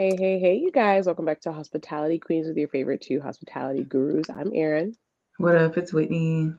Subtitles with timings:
[0.00, 1.04] Hey, hey, hey, you guys.
[1.04, 4.30] Welcome back to Hospitality Queens with your favorite two hospitality gurus.
[4.30, 4.94] I'm Erin.
[5.36, 5.76] What up?
[5.76, 6.54] It's Whitney.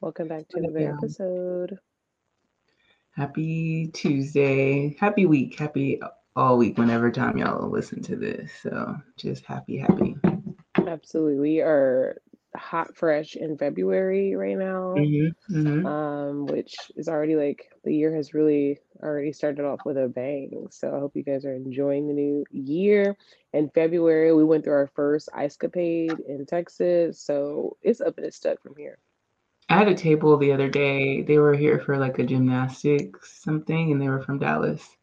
[0.00, 1.78] Welcome back to another episode.
[3.10, 4.96] Happy Tuesday.
[4.98, 5.58] Happy week.
[5.58, 6.00] Happy
[6.34, 8.50] all week whenever time y'all listen to this.
[8.62, 10.16] So just happy, happy.
[10.78, 11.38] Absolutely.
[11.38, 12.22] We are
[12.56, 15.56] hot fresh in February right now, Mm-hmm.
[15.56, 15.86] Mm-hmm.
[15.86, 20.66] um, which is already like the year has really already started off with a bang.
[20.70, 23.16] So I hope you guys are enjoying the new year.
[23.52, 28.26] In February, we went through our first ice capade in Texas, so it's up and
[28.26, 28.98] it's stuck from here.
[29.68, 31.22] I had a table the other day.
[31.22, 34.95] They were here for like a gymnastics something, and they were from Dallas.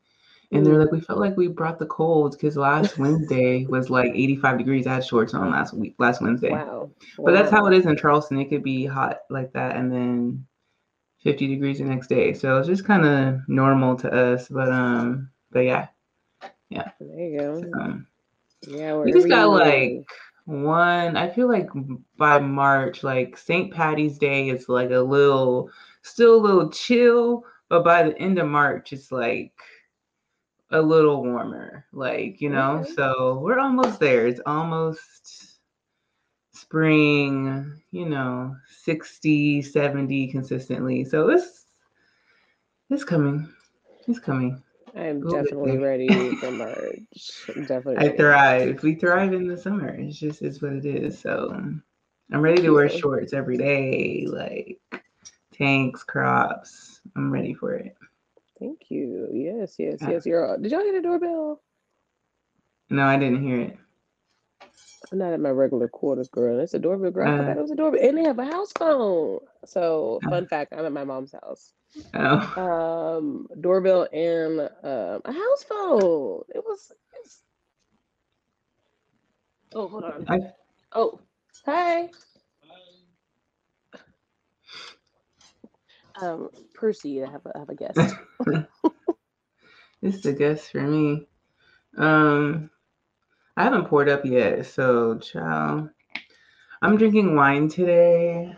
[0.54, 4.12] And they're like, we felt like we brought the cold because last Wednesday was like
[4.14, 4.88] 85 degrees.
[4.88, 6.52] I had shorts on last week, last Wednesday.
[6.52, 6.92] Wow.
[7.18, 8.40] But that's how it is in Charleston.
[8.40, 10.46] It could be hot like that and then
[11.24, 12.34] 50 degrees the next day.
[12.34, 14.48] So it's just kind of normal to us.
[14.48, 15.88] But um, but yeah,
[16.70, 16.92] yeah.
[17.00, 17.72] There you go.
[17.80, 18.08] um,
[18.68, 20.06] Yeah, we just got like
[20.46, 21.16] one.
[21.18, 21.70] I feel like
[22.18, 23.74] by March, like St.
[23.74, 25.70] Patty's Day is like a little,
[26.02, 27.46] still a little chill.
[27.70, 29.54] But by the end of March, it's like
[30.74, 31.86] a little warmer.
[31.94, 32.94] Like you know, Okay.
[32.96, 34.28] so we're almost there.
[34.28, 35.60] It's almost
[36.54, 41.06] spring, you know, 60, 70 consistently.
[41.06, 41.66] So it's
[42.90, 43.50] it's coming.
[44.08, 44.62] It's coming.
[44.96, 47.50] I'm definitely ready for March.
[47.56, 48.84] I'm definitely I thrive.
[48.84, 49.90] We thrive in the summer.
[49.90, 51.20] It's just it's what it is.
[51.20, 51.52] So
[52.32, 54.80] I'm ready to wear shorts every day, like
[55.54, 57.02] tanks, crops.
[57.16, 57.96] I'm ready for it.
[58.64, 59.30] Thank you.
[59.34, 60.08] Yes, yes, Yeah.
[60.08, 60.26] yes.
[60.28, 60.58] You're.
[60.60, 61.62] Did y'all hear the doorbell?
[62.90, 63.78] No, I didn't hear it.
[65.12, 66.60] I'm not at my regular quarters, girl.
[66.60, 67.30] It's a doorbell, girl.
[67.30, 69.40] I Uh, forgot it was a doorbell, and they have a house phone.
[69.66, 71.74] So, uh, fun fact: I'm at my mom's house.
[72.16, 76.44] oh, Um, doorbell and um a house phone.
[76.56, 76.92] It was.
[77.22, 77.44] It's,
[79.76, 80.28] oh, hold on.
[80.28, 80.40] I,
[80.94, 81.22] Oh,
[81.66, 82.12] hey.
[86.22, 88.00] Um, Percy, I have a, I have a guest.
[88.46, 88.66] this
[90.16, 91.28] is a guess for me.
[91.98, 92.70] Um,
[93.58, 95.90] I haven't poured up yet, so child.
[96.82, 98.56] I'm drinking wine today.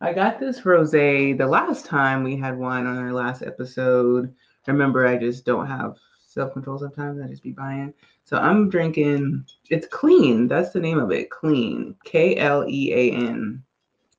[0.00, 4.34] I got this rosé the last time we had wine on our last episode.
[4.66, 5.96] Remember, I just don't have
[6.26, 7.20] self control sometimes.
[7.20, 7.94] I just be buying.
[8.24, 9.44] So I'm drinking.
[9.70, 10.48] It's clean.
[10.48, 11.30] That's the name of it.
[11.30, 11.94] Clean.
[12.04, 13.62] K L E A N.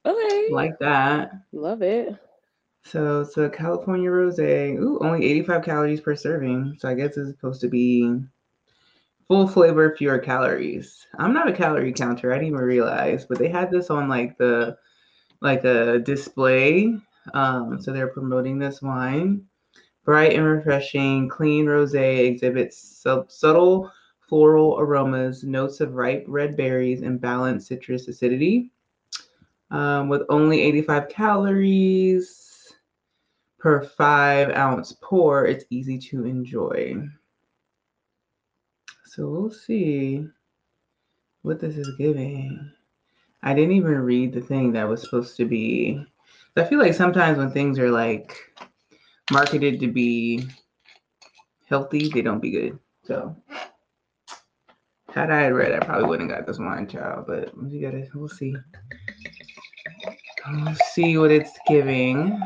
[0.08, 1.32] Okay, Like that.
[1.52, 2.16] love it.
[2.86, 4.78] So it's a California rosé.
[4.80, 6.78] Ooh, only 85 calories per serving.
[6.80, 8.22] So I guess it's supposed to be
[9.28, 11.06] full flavor, fewer calories.
[11.20, 12.32] I'm not a calorie counter.
[12.32, 14.78] I didn't even realize, but they had this on like the
[15.42, 16.96] like a display.
[17.34, 19.44] Um, so they're promoting this wine.
[20.06, 23.92] Bright and refreshing, clean rosé exhibits sub- subtle
[24.30, 28.72] floral aromas, notes of ripe red berries, and balanced citrus acidity.
[29.70, 32.74] Um, with only 85 calories
[33.60, 37.04] per five ounce pour, it's easy to enjoy.
[39.06, 40.28] So we'll see
[41.42, 42.72] what this is giving.
[43.44, 46.06] I didn't even read the thing that was supposed to be.
[46.56, 48.36] I feel like sometimes when things are like
[49.32, 50.48] marketed to be
[51.68, 52.80] healthy, they don't be good.
[53.04, 53.36] So
[55.10, 57.26] had I read, I probably wouldn't have got this wine, child.
[57.28, 58.56] But we gotta, we'll see.
[60.52, 62.42] We'll see what it's giving.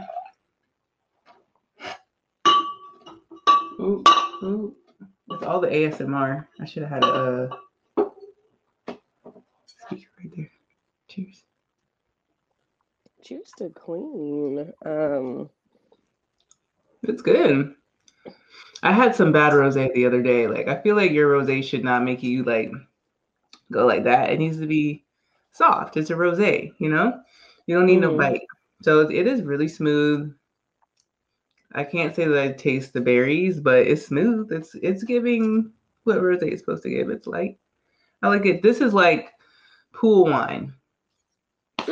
[3.79, 4.03] Ooh,
[4.44, 4.75] ooh.
[5.28, 7.50] With all the ASMR, I should have had a
[7.97, 8.06] uh,
[9.66, 10.51] speaker right there.
[11.07, 11.44] Cheers.
[13.23, 14.73] Cheers to clean.
[14.85, 15.50] Um,
[17.03, 17.75] It's good.
[18.84, 20.47] I had some bad rosé the other day.
[20.47, 22.72] Like I feel like your rosé should not make you like
[23.72, 24.31] go like that.
[24.31, 25.05] It needs to be
[25.52, 25.97] soft.
[25.97, 27.22] It's a rosé, you know?
[27.67, 28.17] You don't need no Mhm.
[28.17, 28.41] bite.
[28.81, 30.34] So it is really smooth.
[31.73, 34.52] I can't say that I taste the berries, but it's smooth.
[34.52, 35.72] It's it's giving
[36.03, 37.09] what rosé is supposed to give.
[37.09, 37.58] It's light.
[38.22, 38.61] I like it.
[38.63, 39.31] This is like
[39.93, 40.73] pool wine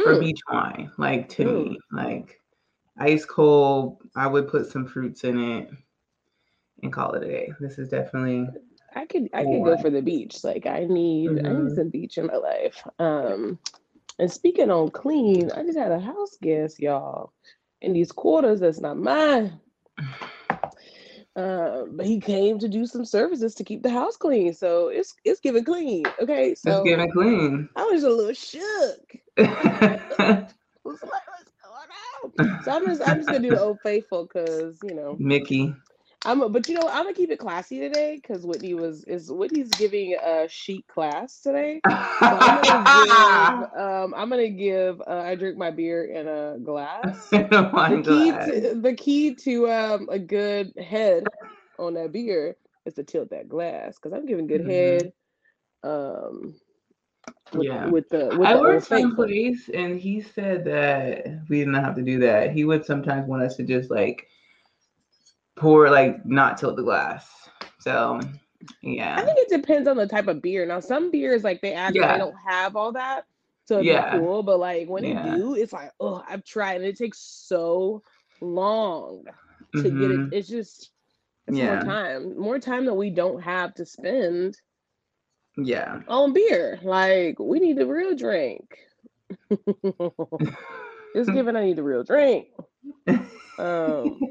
[0.05, 1.65] or mm, beach wine, like to mm.
[1.65, 1.79] me.
[1.91, 2.41] Like
[2.97, 4.01] ice cold.
[4.15, 5.69] I would put some fruits in it
[6.83, 7.53] and call it a day.
[7.59, 8.47] This is definitely
[8.95, 10.43] I could I could go for the beach.
[10.43, 11.73] Like I need I need Mhm.
[11.73, 12.85] some beach in my life.
[12.99, 13.59] Um,
[14.19, 17.33] and speaking on clean, I just had a house guest, y'all,
[17.81, 19.59] in these quarters that's not mine.
[21.35, 24.53] Um, but he came to do some services to keep the house clean.
[24.53, 26.03] So it's it's giving clean.
[26.21, 26.53] Okay.
[26.53, 27.69] so It's getting clean.
[27.77, 29.15] I was a little shook.
[29.37, 30.47] I
[30.83, 32.63] was like, what's going on?
[32.63, 35.73] So I'm just I'm just gonna do the old faithful because you know Mickey.
[36.25, 39.69] I'm, but you know, I'm gonna keep it classy today because Whitney was is Whitney's
[39.69, 41.79] giving a chic class today.
[41.87, 45.01] So I'm gonna give, um, I'm gonna give.
[45.01, 47.29] Uh, I drink my beer in a glass.
[47.29, 51.23] the key, to, the key to um a good head
[51.77, 54.69] on that beer is to tilt that glass because I'm giving good mm-hmm.
[54.69, 55.13] head.
[55.83, 56.55] Um,
[57.53, 57.87] with, yeah.
[57.87, 62.01] With the, with I the worked someplace and he said that we didn't have to
[62.01, 62.51] do that.
[62.51, 64.27] He would sometimes want us to just like
[65.59, 67.27] pour like not tilt the glass.
[67.79, 68.19] So
[68.81, 69.15] yeah.
[69.17, 70.65] I think it depends on the type of beer.
[70.65, 72.17] Now some beers like they actually yeah.
[72.17, 73.25] don't have all that.
[73.65, 74.17] So it's yeah.
[74.17, 74.43] cool.
[74.43, 75.23] But like when yeah.
[75.23, 78.01] they do, it's like, oh, I've tried and it takes so
[78.41, 79.25] long
[79.75, 80.01] to mm-hmm.
[80.01, 80.17] get it.
[80.17, 80.33] Mm-hmm.
[80.33, 80.91] It's just
[81.47, 81.75] it's yeah.
[81.75, 82.39] more time.
[82.39, 84.57] More time that we don't have to spend
[85.57, 86.79] yeah on beer.
[86.81, 88.77] Like we need the real drink.
[89.49, 92.47] it's given I need the real drink.
[93.57, 94.21] Um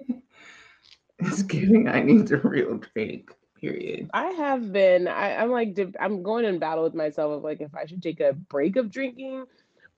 [1.18, 3.30] it's giving I need the real drink.
[3.60, 4.08] Period.
[4.14, 5.08] I have been.
[5.08, 8.20] I, I'm like I'm going in battle with myself of like if I should take
[8.20, 9.46] a break of drinking,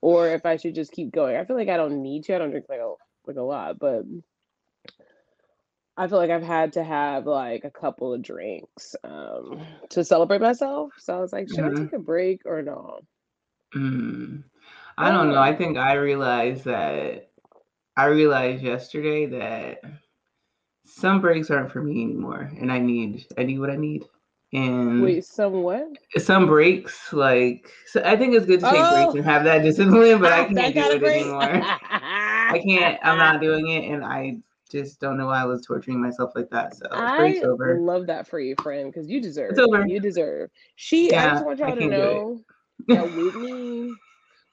[0.00, 1.36] or if I should just keep going.
[1.36, 2.34] I feel like I don't need to.
[2.34, 2.94] I don't drink like a
[3.26, 4.04] like a lot, but
[5.96, 10.40] I feel like I've had to have like a couple of drinks um, to celebrate
[10.40, 10.92] myself.
[10.98, 11.76] So I was like, should mm-hmm.
[11.76, 13.00] I take a break or no?
[13.74, 14.44] Mm.
[14.96, 15.40] I don't know.
[15.40, 17.30] I think I realized that
[17.96, 19.82] I realized yesterday that
[20.90, 24.04] some breaks aren't for me anymore, and I need I need what I need.
[24.52, 25.86] And wait, some what?
[26.18, 28.94] Some breaks, like so I think it's good to take oh.
[28.94, 29.30] breaks and oh.
[29.30, 31.40] have that discipline, but I oh, can't do it anymore.
[31.42, 32.98] I can't.
[33.04, 34.38] I'm not doing it, and I
[34.70, 36.74] just don't know why I was torturing myself like that.
[36.76, 37.78] So I over.
[37.80, 39.52] love that for you, friend, because you deserve.
[39.52, 39.86] It's over.
[39.86, 40.50] You deserve.
[40.74, 41.10] She.
[41.10, 42.40] Yeah, I just want y'all to know
[42.88, 43.92] that Whitney.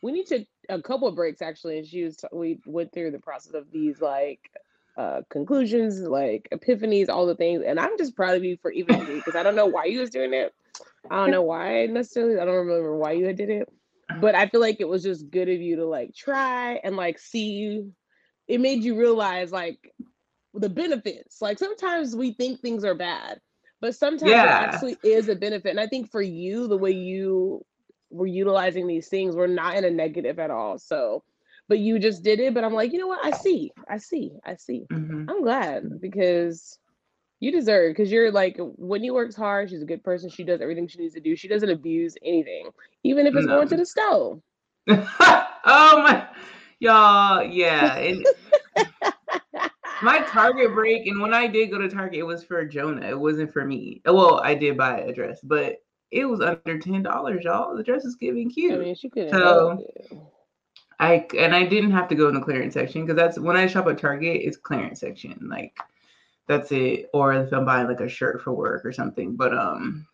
[0.04, 2.18] We need to a couple of breaks actually, and she was.
[2.32, 4.52] we went through the process of these like
[4.98, 7.62] uh, conclusions, like epiphanies, all the things.
[7.66, 10.10] And I'm just proud of you for even because I don't know why you was
[10.10, 10.54] doing it.
[11.10, 12.40] I don't know why necessarily.
[12.40, 13.70] I don't remember why you did it,
[14.20, 17.20] but I feel like it was just good of you to like try and like
[17.20, 17.86] see.
[18.48, 19.94] It made you realize like
[20.54, 21.42] the benefits.
[21.42, 23.40] Like sometimes we think things are bad,
[23.80, 24.64] but sometimes yeah.
[24.64, 25.70] it actually is a benefit.
[25.70, 27.66] And I think for you, the way you
[28.10, 30.80] were utilizing these things were not in a negative at all.
[30.80, 31.24] So
[31.68, 32.54] but you just did it.
[32.54, 33.24] But I'm like, you know what?
[33.24, 34.86] I see, I see, I see.
[34.92, 35.30] Mm-hmm.
[35.30, 36.80] I'm glad because
[37.40, 39.70] you deserve because you're like when Whitney works hard.
[39.70, 40.30] She's a good person.
[40.30, 41.36] She does everything she needs to do.
[41.36, 42.70] She doesn't abuse anything,
[43.04, 43.56] even if it's no.
[43.56, 44.42] going to the stove.
[44.90, 45.06] oh
[45.66, 46.28] my,
[46.80, 47.98] y'all, yeah.
[47.98, 48.26] And
[50.02, 53.08] my Target break, and when I did go to Target, it was for Jonah.
[53.08, 54.02] It wasn't for me.
[54.06, 55.78] Well, I did buy a dress, but
[56.10, 57.76] it was under ten dollars, y'all.
[57.76, 58.74] The dress is giving cute.
[58.74, 59.30] I mean, she could.
[59.30, 59.84] So
[61.00, 63.68] I and I didn't have to go in the clearance section because that's when I
[63.68, 65.48] shop at Target, it's clearance section.
[65.50, 65.78] Like
[66.48, 67.10] that's it.
[67.14, 69.36] Or if I'm buying like a shirt for work or something.
[69.36, 70.08] But um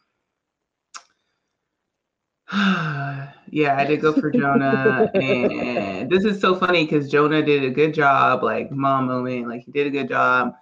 [2.54, 5.10] yeah, I did go for Jonah.
[5.16, 9.64] and this is so funny because Jonah did a good job, like mom moment, like
[9.64, 10.54] he did a good job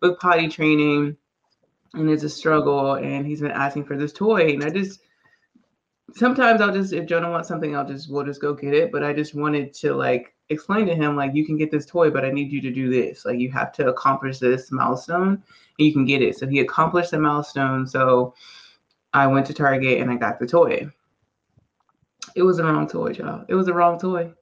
[0.00, 1.16] with potty training.
[1.94, 4.52] And it's a struggle, and he's been asking for this toy.
[4.52, 5.00] And I just
[6.14, 8.92] sometimes I'll just if Jonah wants something, I'll just we'll just go get it.
[8.92, 12.10] But I just wanted to like explain to him like you can get this toy,
[12.10, 13.24] but I need you to do this.
[13.24, 16.38] Like you have to accomplish this milestone and you can get it.
[16.38, 17.86] So he accomplished the milestone.
[17.86, 18.34] So
[19.12, 20.90] I went to Target and I got the toy.
[22.34, 23.44] It was the wrong toy, y'all.
[23.48, 24.32] It was the wrong toy.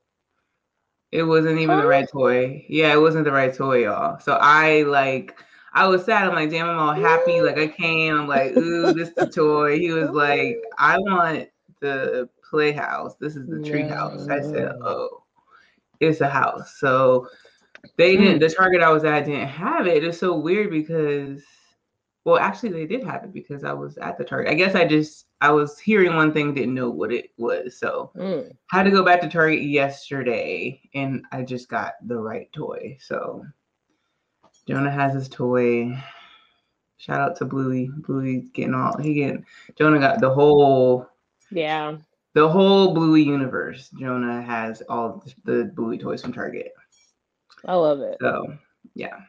[1.13, 2.67] It wasn't even the right toy.
[2.69, 4.19] Yeah, it wasn't the right toy, y'all.
[4.19, 5.37] So I like
[5.73, 6.29] I was sad.
[6.29, 7.41] I'm like, damn, I'm all happy.
[7.41, 8.19] Like I came.
[8.19, 9.79] I'm like, ooh, this is the toy.
[9.79, 11.49] He was like, I want
[11.85, 13.15] the playhouse.
[13.17, 14.29] This is the tree house.
[14.29, 15.23] I said, oh,
[16.01, 16.77] it's a house.
[16.79, 17.29] So
[17.97, 20.03] they didn't, the Target I was at didn't have it.
[20.03, 21.43] It's so weird because,
[22.25, 24.51] well, actually, they did have it because I was at the Target.
[24.51, 27.79] I guess I just, I was hearing one thing, didn't know what it was.
[27.79, 28.51] So mm.
[28.71, 32.97] had to go back to Target yesterday and I just got the right toy.
[33.01, 33.45] So
[34.67, 36.03] Jonah has his toy.
[36.97, 37.91] Shout out to Bluey.
[37.99, 39.45] Bluey's getting all, he getting,
[39.77, 41.07] Jonah got the whole
[41.51, 41.97] yeah.
[42.35, 43.91] The whole Bluey universe.
[43.99, 46.73] Jonah has all the Bluey toys from Target.
[47.65, 48.19] I love it.
[48.21, 48.57] So
[48.95, 49.21] yeah.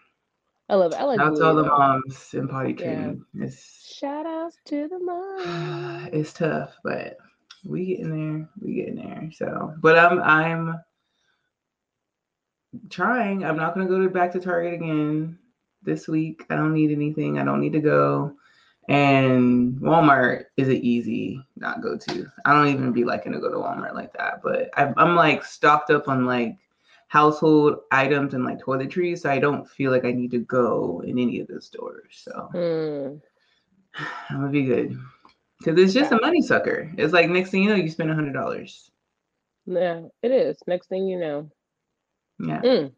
[0.67, 0.99] I love it.
[0.99, 3.23] I like Shout out to all the moms in potty training.
[3.33, 3.45] Yeah.
[3.45, 6.09] It's shout outs to the moms.
[6.11, 7.17] It's tough, but
[7.63, 8.49] we getting there.
[8.59, 9.29] We getting there.
[9.33, 10.79] So but I'm I'm
[12.89, 13.45] trying.
[13.45, 15.37] I'm not gonna go to back to Target again
[15.83, 16.45] this week.
[16.49, 17.37] I don't need anything.
[17.37, 18.35] I don't need to go.
[18.87, 22.27] And Walmart is an easy not go to.
[22.45, 25.43] I don't even be liking to go to Walmart like that, but I, I'm like
[25.43, 26.55] stocked up on like
[27.07, 29.19] household items and like toiletries.
[29.19, 32.21] So I don't feel like I need to go in any of those stores.
[32.23, 33.21] So Mm.
[34.29, 34.97] I'm gonna be good.
[35.63, 36.91] Cause it's just a money sucker.
[36.97, 38.91] It's like next thing you know, you spend a hundred dollars.
[39.65, 40.57] Yeah, it is.
[40.67, 41.49] Next thing you know.
[42.39, 42.91] Yeah, Mm.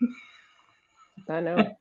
[1.28, 1.76] I know.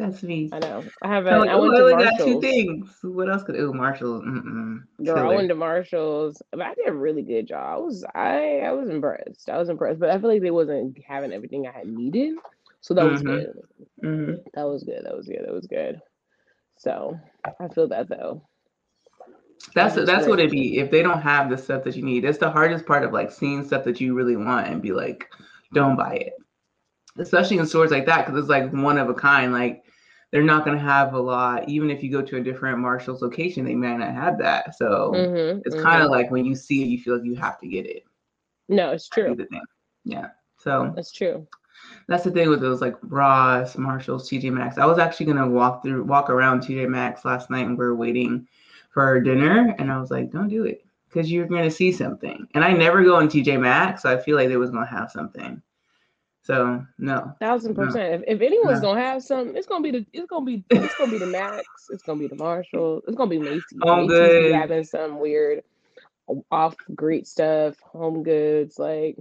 [0.00, 0.48] That's me.
[0.52, 0.84] I know.
[1.02, 2.98] I have a, like, I oh, went only got two things.
[3.02, 3.56] What else could?
[3.56, 4.22] Oh, Marshall.
[4.22, 4.80] Mm-mm.
[5.04, 6.42] Girl, I went to Marshalls.
[6.50, 7.78] But I did a really good job.
[7.78, 9.48] I was I I was impressed.
[9.48, 12.36] I was impressed, but I feel like they wasn't having everything I had needed.
[12.80, 13.26] So that was Mhm.
[13.26, 13.52] good.
[14.02, 14.44] Mhm.
[14.54, 15.04] That was good.
[15.04, 15.44] That was good.
[15.44, 16.00] That was good.
[16.78, 17.18] So
[17.60, 18.42] I feel that though.
[19.74, 20.78] That's just that's what it be.
[20.78, 23.30] If they don't have the stuff that you need, it's the hardest part of like
[23.30, 25.28] seeing stuff that you really want and be like,
[25.74, 26.32] don't buy it.
[27.18, 29.52] Especially in stores like that, because it's like one of a kind.
[29.52, 29.84] Like
[30.30, 31.68] they're not gonna have a lot.
[31.68, 34.76] Even if you go to a different Marshalls location, they may not have that.
[34.76, 35.82] So Mhm, it's mhm.
[35.82, 38.04] kind of like when you see it, you feel like you have to get it.
[38.68, 39.36] No, it's true.
[40.04, 40.28] Yeah.
[40.56, 41.46] So That's true.
[42.06, 44.78] that's the thing with those like Ross, Marshalls, TJ Maxx.
[44.78, 47.94] I was actually gonna walk through, walk around TJ Maxx last night, and we are
[47.94, 48.46] waiting
[48.90, 52.46] for our dinner, and I was like, "Don't do it, because you're gonna see something."
[52.54, 55.10] And I never go in TJ Maxx, so I feel like they was gonna have
[55.10, 55.62] something.
[56.42, 57.84] So no, Thousand No.
[57.84, 58.24] percent.
[58.26, 58.88] If, if anyone's No.
[58.88, 61.88] gonna have something, it's gonna be the it's gonna be it's gonna be the Max.
[61.90, 63.02] It's gonna be the Marshall.
[63.06, 63.78] It's gonna be Macy's.
[63.82, 65.62] Home Macy's be having some weird
[66.50, 67.78] off great stuff.
[67.80, 69.16] Home Goods, like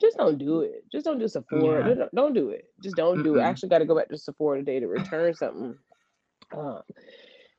[0.00, 0.84] just don't do it.
[0.90, 1.86] Just don't do Sephora.
[1.86, 1.94] Yeah.
[1.94, 2.64] Don't, don't do it.
[2.80, 3.42] Just don't do it.
[3.42, 5.76] I actually got to go back to Sephora today to return something.
[6.56, 6.80] Um,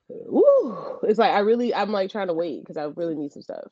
[0.09, 3.43] woo, it's like I really I'm like trying to wait because I really need some
[3.43, 3.71] stuff.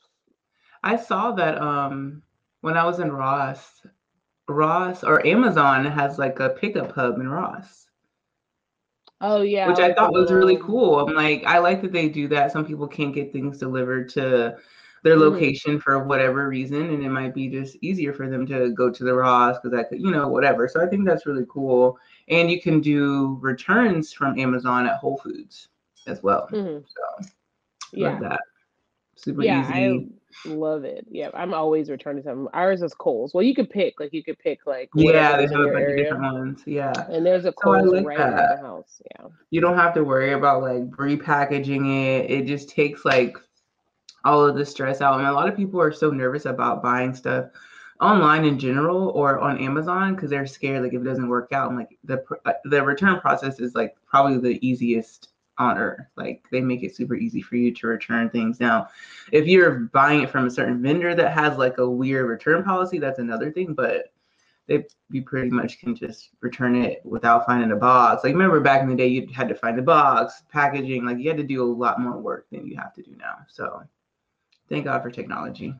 [0.83, 2.23] I saw that um
[2.61, 3.81] when I was in Ross,
[4.50, 7.88] Ross or Amazon has like a pickup hub in Ross.
[9.22, 11.00] Oh yeah, which I thought was really cool.
[11.00, 12.51] I'm like, I like that they do that.
[12.51, 14.58] Some people can't get things delivered to
[15.03, 15.20] their Mhm.
[15.20, 19.03] location for whatever reason, and it might be just easier for them to go to
[19.03, 20.68] the Ross because I could, you know, whatever.
[20.68, 21.98] So I think that's really cool.
[22.27, 25.70] And you can do returns from Amazon at Whole Foods
[26.08, 26.48] as well.
[26.51, 26.84] Mhm.
[26.88, 27.27] So
[27.94, 28.12] Yeah.
[28.12, 28.41] love that.
[29.15, 29.74] Super yeah, easy.
[29.74, 31.05] I love it.
[31.09, 32.48] Yeah, I'm always returning something.
[32.53, 33.33] Ours is Kohl's.
[33.33, 35.98] Well, you could pick, like you could pick like yeah, they have a bunch of
[35.98, 36.62] different ones.
[36.65, 36.93] Yeah.
[37.09, 38.57] And there's a So I like right that.
[38.62, 39.01] the house.
[39.17, 39.27] Yeah.
[39.50, 41.89] you don't have to worry about like repackaging
[42.25, 42.31] it.
[42.31, 43.38] It just takes like
[44.25, 45.19] all of the stress out.
[45.19, 47.45] And a lot of people are so nervous about buying stuff
[48.01, 51.69] online in general or on Amazon because they're scared like if it doesn't work out.
[51.69, 55.29] And like the uh, the return process is like probably the easiest
[55.60, 56.08] on earth.
[56.16, 58.60] Like they make it super easy for you to return things.
[58.60, 58.88] Now,
[59.32, 62.98] if you're buying it from a certain vendor that has like a weird return policy,
[62.98, 63.74] that's another thing.
[63.74, 64.12] But
[64.68, 68.24] they you pretty much can just return it without finding a box.
[68.24, 71.06] Like remember back in the day, you had to find the box, packaging.
[71.06, 73.36] Like you had to do a lot more work than you have to do now.
[73.48, 73.84] So
[74.70, 75.74] thank God for technology.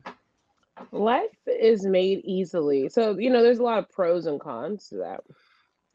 [0.92, 2.88] Life is made easily.
[2.88, 5.20] So, you know, there's a lot of pros and cons to that.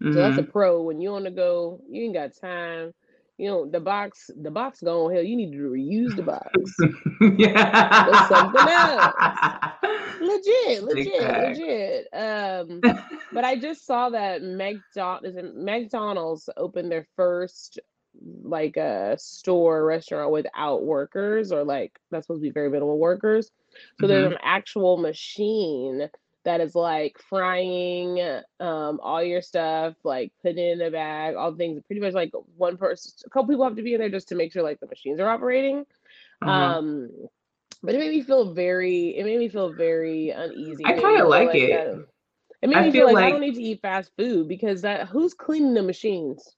[0.02, 0.40] So that's mm-hmm.
[0.42, 0.82] a pro.
[0.82, 2.94] When you want to go, you ain't got time.
[3.38, 5.14] You know, the box, the box gone.
[5.14, 6.50] Hell, you need to reuse the box.
[7.38, 8.28] yeah.
[8.28, 8.62] Something
[10.22, 11.60] legit, legit, facts.
[11.60, 12.08] legit.
[12.14, 12.82] Um,
[13.34, 17.80] but I just saw that McDonald's McDonald's opened their first
[18.44, 23.52] like a store restaurant without workers or like that's supposed to be very minimal workers.
[24.00, 26.10] So there's an actual machine
[26.46, 28.20] that is like frying
[28.60, 32.32] um all your stuff, like putting it in a bag, all things pretty much like
[32.58, 34.80] one person a couple people have to be in there just to make sure like
[34.80, 35.86] the machines are operating.
[36.44, 36.50] Mhm.
[36.50, 37.10] Um
[37.84, 40.86] but it made me feel very it made me feel very uneasy.
[40.86, 41.70] I kinda me feel like it.
[41.72, 42.06] that-
[42.62, 44.82] it made I me feel feel like, I don't need to eat fast food because
[44.82, 46.56] that who's cleaning the machines?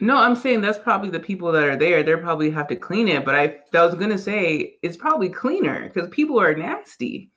[0.00, 2.02] No, I'm saying that's probably the people that are there.
[2.02, 3.24] They probably have to clean it.
[3.24, 7.30] But I, I was gonna say it's probably cleaner because people are nasty.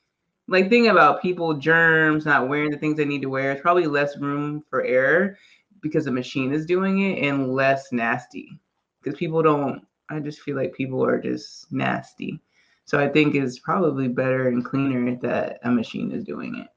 [0.47, 3.51] Like think about people, germs, not wearing the things they need to wear.
[3.51, 5.37] It's probably less room for error
[5.81, 8.59] because the machine is doing it, and less nasty
[9.01, 9.85] because people don't.
[10.09, 12.41] I just feel like people are just nasty.
[12.85, 16.67] So I think it's probably better and cleaner that a machine is doing it.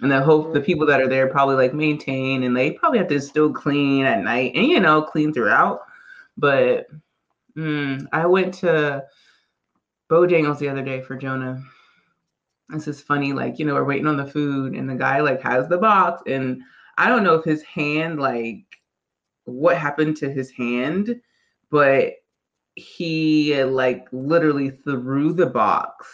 [0.00, 3.08] And the hope the people that are there probably like maintain and they probably have
[3.08, 5.82] to still clean at night and you know clean throughout.
[6.36, 6.88] But
[7.56, 9.04] mm, I went to
[10.10, 11.62] Bojangles the other day for Jonah.
[12.72, 15.40] This is funny, like you know we're waiting on the food and the guy like
[15.42, 16.62] has the box and
[16.96, 18.64] I don't know if his hand like
[19.44, 21.20] what happened to his hand,
[21.70, 22.14] but
[22.74, 26.06] he like literally threw the box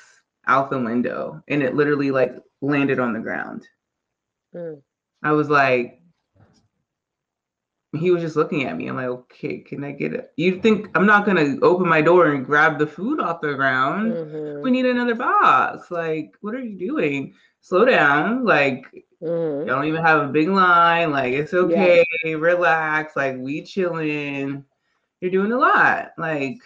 [0.46, 3.66] out the window and it literally like landed on the ground.
[4.54, 4.82] Mm.
[5.22, 5.97] I was like,
[7.96, 8.86] he was just looking at me.
[8.86, 10.32] I'm like, okay, can I get it?
[10.36, 14.12] You think I'm not gonna open my door and grab the food off the ground?
[14.12, 14.62] Mhm.
[14.62, 15.90] We need another box.
[15.90, 17.34] Like, what are you doing?
[17.60, 18.44] Slow down.
[18.44, 18.84] Like,
[19.22, 19.66] Mm-hmm.
[19.66, 21.10] Y'all don't even have a big line.
[21.10, 22.34] Like it's okay, yeah.
[22.34, 23.16] relax.
[23.16, 24.64] Like we chilling.
[25.20, 26.12] You're doing a lot.
[26.16, 26.58] Like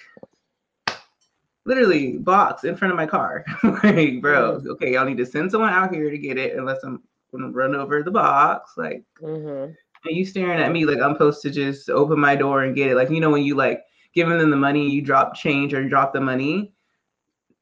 [1.65, 3.45] literally box in front of my car.
[3.63, 4.71] like, bro, mm-hmm.
[4.73, 7.03] okay, y'all need to send someone out here to get it unless I'm
[7.33, 8.73] gonna run over the box.
[8.77, 9.73] Like, mm-hmm.
[10.05, 12.91] And you staring at me like I'm supposed to just open my door and get
[12.91, 12.97] it.
[12.97, 13.83] Like, you know, when you like
[14.15, 16.75] giving them the money, you drop change or drop the money.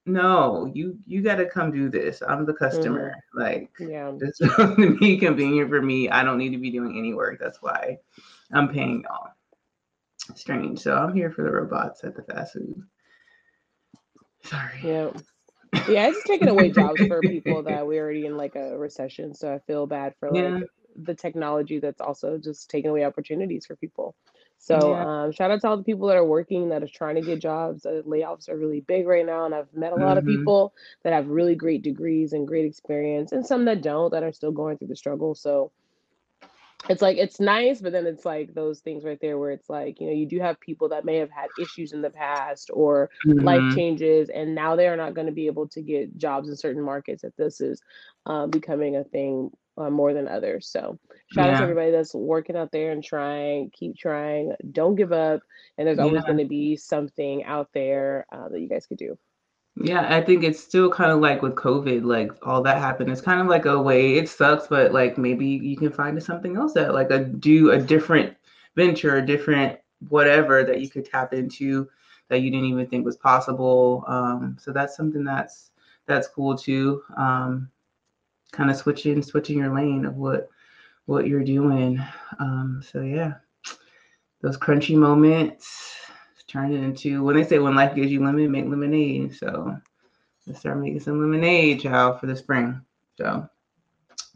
[0.06, 2.22] No, you you got to come do this.
[2.26, 3.10] I'm the customer.
[3.10, 3.40] Mm-hmm.
[3.40, 6.08] Like, yeah, this to be convenient for me.
[6.08, 7.38] I don't need to be doing any work.
[7.38, 7.98] That's why
[8.52, 9.28] I'm paying y'all.
[10.34, 10.80] Strange.
[10.80, 12.82] So I'm here for the robots at the fast food.
[14.44, 14.80] Sorry.
[14.82, 15.10] Yeah.
[15.88, 19.34] Yeah, it's taking away jobs for people that we're already in like a recession.
[19.34, 20.60] So I feel bad for like yeah.
[20.96, 24.14] The technology that's also just taking away opportunities for people.
[24.58, 25.24] So yeah.
[25.24, 27.40] um, shout out to all the people that are working that are trying to get
[27.40, 27.86] jobs.
[27.86, 30.18] Uh, layoffs are really big right now, and I've met a lot mm-hmm.
[30.18, 34.22] of people that have really great degrees and great experience, and some that don't that
[34.22, 35.34] are still going through the struggle.
[35.34, 35.72] So
[36.90, 39.98] it's like it's nice, but then it's like those things right there where it's like,
[39.98, 43.10] you know, you do have people that may have had issues in the past or
[43.26, 43.40] mm-hmm.
[43.40, 46.56] life changes, and now they are not going to be able to get jobs in
[46.56, 47.82] certain markets if this is
[48.26, 50.68] uh, becoming a thing uh, more than others.
[50.68, 50.98] So
[51.32, 51.54] shout yeah.
[51.54, 55.40] out to everybody that's working out there and trying, keep trying, don't give up,
[55.78, 56.26] and there's always yeah.
[56.26, 59.18] going to be something out there uh, that you guys could do.
[59.76, 63.10] Yeah, I think it's still kind of like with COVID, like all that happened.
[63.10, 66.56] It's kind of like a way it sucks, but like maybe you can find something
[66.56, 68.36] else that like a do a different
[68.76, 71.88] venture, a different whatever that you could tap into
[72.28, 74.04] that you didn't even think was possible.
[74.06, 75.70] Um, so that's something that's
[76.06, 77.02] that's cool too.
[77.16, 77.70] Um,
[78.52, 80.48] kind of switching switching your lane of what
[81.06, 82.02] what you're doing.
[82.38, 83.34] Um, so yeah,
[84.42, 85.96] those crunchy moments
[86.50, 89.34] turn it into when they say when life gives you lemon, make lemonade.
[89.34, 89.76] So
[90.46, 92.80] let's start making some lemonade, child, for the spring.
[93.16, 93.48] So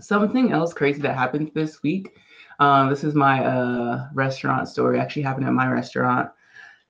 [0.00, 2.16] something else crazy that happened this week.
[2.60, 5.00] Um, this is my uh, restaurant story.
[5.00, 6.30] Actually happened at my restaurant.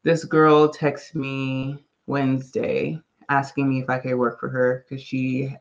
[0.03, 5.57] This girl texted me Wednesday asking me if I could work for her because she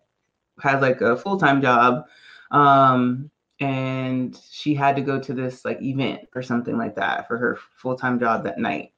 [0.61, 2.05] has like a full time job.
[2.51, 7.37] Um, and she had to go to this like event or something like that for
[7.37, 8.93] her full time job that night.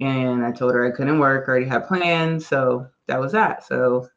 [0.00, 2.46] And I told her I couldn't work, I already had plans.
[2.46, 3.64] So that was that.
[3.64, 4.08] So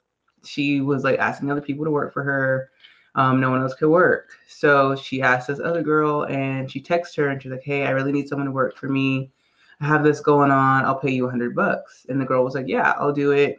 [0.43, 2.69] she was like asking other people to work for her.
[3.15, 4.31] Um, no one else could work.
[4.47, 7.91] So she asked this other girl and she texted her and she's like, Hey, I
[7.91, 9.31] really need someone to work for me.
[9.79, 10.85] I have this going on.
[10.85, 12.05] I'll pay you a hundred bucks.
[12.09, 13.57] And the girl was like, Yeah, I'll do it.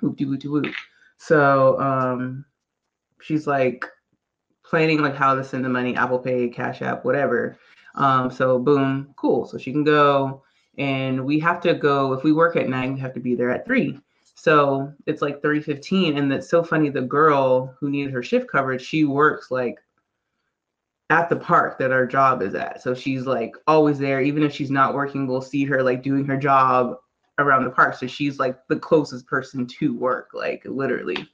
[0.00, 0.66] Whoop de whoop de whoop.
[1.18, 2.44] So um,
[3.20, 3.84] she's like
[4.64, 7.58] planning like how to send the money, Apple Pay, Cash App, whatever.
[7.94, 9.46] Um, so boom, cool.
[9.46, 10.42] So she can go
[10.78, 13.50] and we have to go if we work at nine we have to be there
[13.50, 13.98] at three
[14.34, 18.82] so it's like 3.15 and it's so funny the girl who needed her shift coverage
[18.82, 19.78] she works like
[21.10, 24.54] at the park that our job is at so she's like always there even if
[24.54, 26.96] she's not working we'll see her like doing her job
[27.38, 31.28] around the park so she's like the closest person to work like literally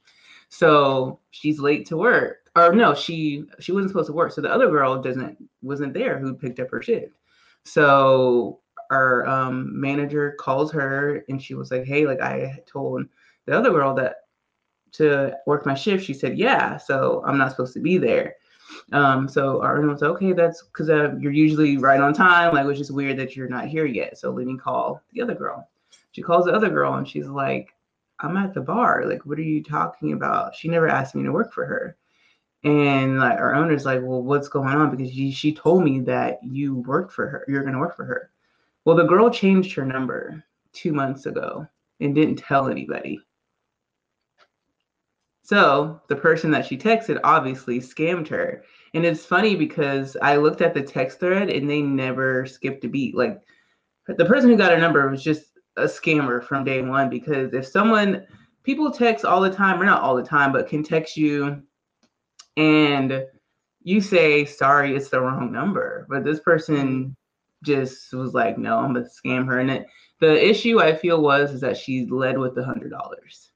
[0.49, 4.51] so she's late to work or no she she wasn't supposed to work so the
[4.51, 7.17] other girl doesn't wasn't there who picked up her shift
[7.63, 8.59] so
[8.91, 13.05] our um, manager calls her and she was like, Hey, like I told
[13.45, 14.17] the other girl that
[14.93, 16.05] to work my shift.
[16.05, 18.35] She said, Yeah, so I'm not supposed to be there.
[18.91, 22.53] Um, so our owner was like, Okay, that's because uh, you're usually right on time.
[22.53, 24.17] Like, it's just weird that you're not here yet.
[24.17, 25.67] So let me call the other girl.
[26.15, 27.73] She calls the other girl and she's like,
[28.21, 29.03] I'm at the bar.
[29.05, 30.55] Like, what are you talking about?
[30.55, 31.97] She never asked me to work for her.
[32.63, 34.95] And like our owner's like, well, what's going on?
[34.95, 37.43] Because she, she told me that you worked for her.
[37.49, 38.31] You're gonna work for her.
[38.85, 41.67] Well, the girl changed her number two months ago
[41.99, 43.19] and didn't tell anybody.
[45.43, 48.63] So the person that she texted obviously scammed her.
[48.93, 52.87] And it's funny because I looked at the text thread and they never skipped a
[52.87, 53.17] beat.
[53.17, 53.41] Like
[54.07, 55.47] the person who got her number was just
[55.77, 58.25] a scammer from day one because if someone
[58.63, 61.61] people text all the time, or not all the time, but can text you
[62.57, 63.25] and
[63.83, 66.07] you say, sorry, it's the wrong number.
[66.09, 67.15] But this person
[67.63, 69.59] just was like, no, I'm gonna scam her.
[69.59, 69.85] And it,
[70.19, 73.51] the issue I feel was is that she led with the hundred dollars,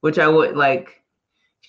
[0.00, 0.99] which I would like.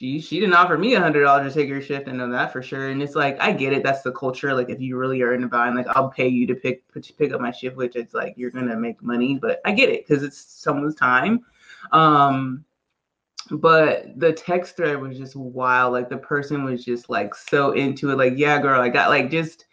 [0.01, 2.51] She she didn't offer me a hundred dollars to take her shift, and know that
[2.51, 2.89] for sure.
[2.89, 3.83] And it's like I get it.
[3.83, 4.51] That's the culture.
[4.51, 6.83] Like if you really are in a bind, like I'll pay you to pick
[7.19, 9.35] pick up my shift, which it's like you're gonna make money.
[9.35, 11.45] But I get it because it's someone's time.
[11.91, 12.65] Um,
[13.51, 15.93] but the text thread was just wild.
[15.93, 18.17] Like the person was just like so into it.
[18.17, 19.65] Like yeah, girl, I got like just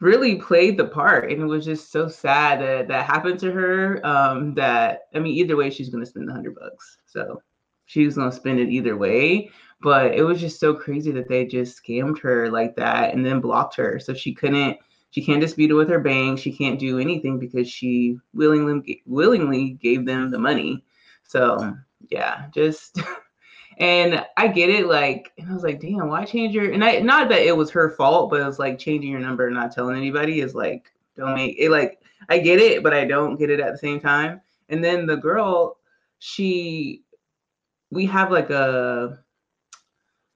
[0.00, 4.04] really played the part and it was just so sad that that happened to her
[4.04, 7.40] um that i mean either way she's going to spend the hundred bucks so
[7.92, 9.50] she was gonna spend it either way.
[9.82, 13.40] But it was just so crazy that they just scammed her like that and then
[13.40, 13.98] blocked her.
[13.98, 14.78] So she couldn't
[15.10, 16.38] she can't dispute it with her bank.
[16.38, 20.84] She can't do anything because she willingly willingly gave them the money.
[21.24, 21.76] So
[22.08, 22.98] yeah, just
[23.78, 24.86] and I get it.
[24.86, 26.72] Like, and I was like, damn, why change your?
[26.72, 29.46] And I not that it was her fault, but it was like changing your number
[29.46, 31.70] and not telling anybody is like don't make it.
[31.70, 32.00] Like,
[32.30, 34.40] I get it, but I don't get it at the same time.
[34.68, 35.76] And then the girl,
[36.18, 37.02] she,
[37.92, 39.18] we have like a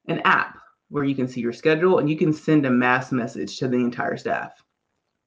[0.09, 0.59] an app
[0.91, 3.79] where you can see your schedule and you can send a mass message to the
[3.79, 4.63] entire staff.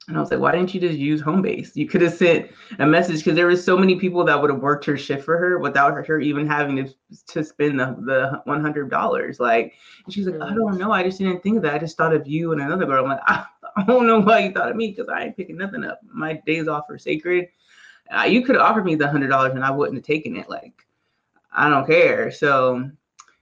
[0.07, 1.75] And I was like, why didn't you just use Homebase?
[1.75, 4.61] You could have sent a message because there were so many people that would have
[4.61, 6.93] worked her shift for her without her even having to,
[7.27, 9.39] to spend the, the $100.
[9.39, 9.73] Like,
[10.05, 10.91] and she's like, I don't know.
[10.91, 11.75] I just didn't think of that.
[11.75, 13.03] I just thought of you and another girl.
[13.03, 15.57] I'm like, I, I don't know why you thought of me because I ain't picking
[15.57, 15.99] nothing up.
[16.11, 17.49] My days off are sacred.
[18.09, 20.49] Uh, you could have offered me the $100 and I wouldn't have taken it.
[20.49, 20.85] Like,
[21.59, 22.31] I don't care.
[22.31, 22.89] So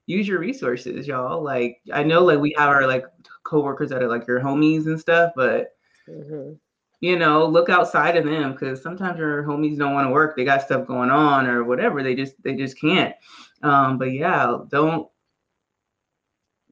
[0.05, 1.41] use your resources, y'all.
[1.41, 3.05] Like, I know like we have our like
[3.43, 5.77] coworkers that are like your homies and stuff, but
[6.09, 6.53] Mm-hmm.
[6.99, 10.35] You know, look outside of them because sometimes your homies don't want to work.
[10.35, 12.01] They got stuff going on or whatever.
[12.01, 13.13] They just they just can't.
[13.61, 15.07] Um, but yeah, don't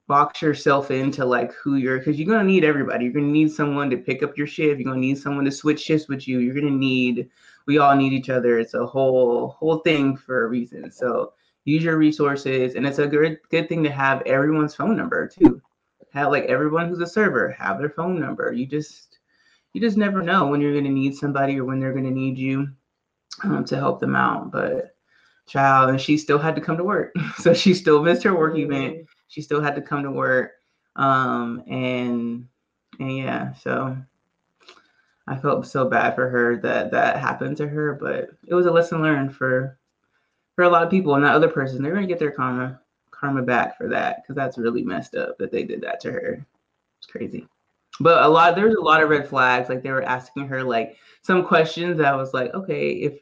[0.08, 3.06] box yourself into like who you're because you're gonna need everybody.
[3.06, 4.80] You're gonna need someone to pick up your shift.
[4.80, 6.40] You're gonna need someone to switch shifts with you.
[6.40, 7.30] You're gonna need
[7.68, 8.60] we all need each other.
[8.60, 10.92] It's a whole whole thing for a reason.
[10.92, 11.34] So
[11.66, 15.62] use your resources and it's a good good thing to have everyone's phone number too.
[16.14, 18.54] Have like everyone who's a server have their phone number.
[18.54, 19.20] You just
[19.74, 22.12] you just never know when you're going to need somebody or when they're going to
[22.12, 22.70] need you
[23.44, 24.50] um, to help them out.
[24.50, 24.96] But
[25.48, 28.58] child, and she still had to come to work, so she still missed her work
[28.58, 29.06] event.
[29.28, 30.52] She still had to come to work,
[30.96, 32.48] um, and
[33.00, 33.98] and yeah, so
[35.28, 38.72] I felt so bad for her that that happened to her, but it was a
[38.72, 39.78] lesson learned for
[40.56, 41.16] for a lot of people.
[41.16, 42.80] And that other person, they're gonna get their karma
[43.12, 46.46] karma back for that because that's really messed up that they did that to her.
[47.00, 47.48] It's crazy
[48.00, 50.98] but a lot there's a lot of red flags like they were asking her like
[51.22, 53.20] some questions that I was like okay if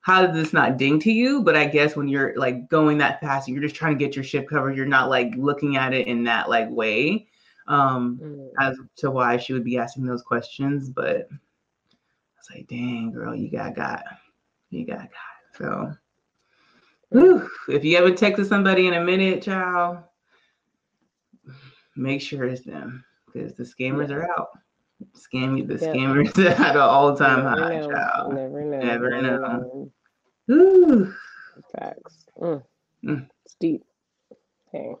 [0.00, 3.20] how did this not ding to you but i guess when you're like going that
[3.20, 6.06] fast you're just trying to get your ship covered you're not like looking at it
[6.06, 7.26] in that like way
[7.66, 8.48] um mm.
[8.60, 13.34] as to why she would be asking those questions but i was like dang girl
[13.34, 14.02] you got got
[14.70, 15.92] you got got so
[17.10, 19.98] whew, if you haven't texted somebody in a minute child
[21.96, 24.48] make sure it's them because the scammers are out.
[25.16, 25.94] Scam the yep.
[25.94, 27.80] scammers at an all time high.
[27.80, 27.90] Know.
[27.90, 28.34] Child.
[28.34, 28.78] Never know.
[28.78, 29.90] Never, Never know.
[30.48, 30.54] know.
[30.54, 31.14] Ooh.
[31.72, 32.26] Facts.
[32.40, 32.62] Mm.
[33.04, 33.28] Mm.
[33.44, 33.84] It's deep.
[34.72, 34.94] Hey.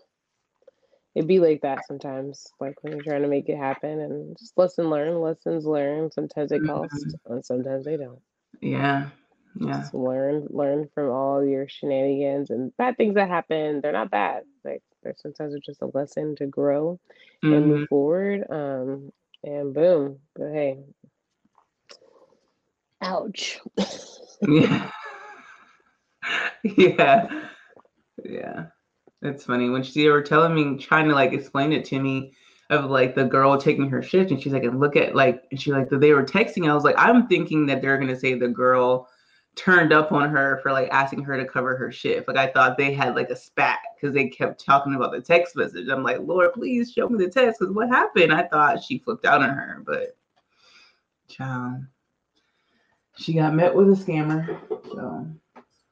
[1.14, 4.56] It'd be like that sometimes, like when you're trying to make it happen and just
[4.56, 6.12] lesson learn, lessons learned.
[6.12, 7.32] Sometimes they cost mm-hmm.
[7.32, 8.20] and sometimes they don't.
[8.60, 9.08] Yeah.
[9.56, 9.80] Yeah.
[9.80, 13.80] Just learn, learn from all your shenanigans and bad things that happen.
[13.80, 14.44] They're not bad.
[14.64, 17.00] Like they're sometimes it's just a lesson to grow
[17.42, 17.54] mm-hmm.
[17.54, 17.84] and move mm-hmm.
[17.86, 18.44] forward.
[18.48, 20.20] Um, and boom.
[20.36, 20.78] But hey,
[23.02, 23.58] ouch.
[24.48, 24.90] yeah.
[26.62, 27.26] yeah.
[28.24, 28.66] Yeah.
[29.22, 32.32] It's funny when she were telling me, trying to like explain it to me
[32.70, 35.60] of like the girl taking her shift, and she's like, and look at like, and
[35.60, 36.68] she like they were texting.
[36.68, 39.08] I was like, I'm thinking that they're gonna say the girl
[39.56, 42.28] turned up on her for like asking her to cover her shift.
[42.28, 45.56] Like I thought they had like a spat because they kept talking about the text
[45.56, 45.88] message.
[45.88, 48.32] I'm like, Lord, please show me the text because what happened?
[48.32, 50.16] I thought she flipped out on her, but
[51.28, 51.84] child,
[53.16, 54.58] she got met with a scammer.
[54.92, 55.26] So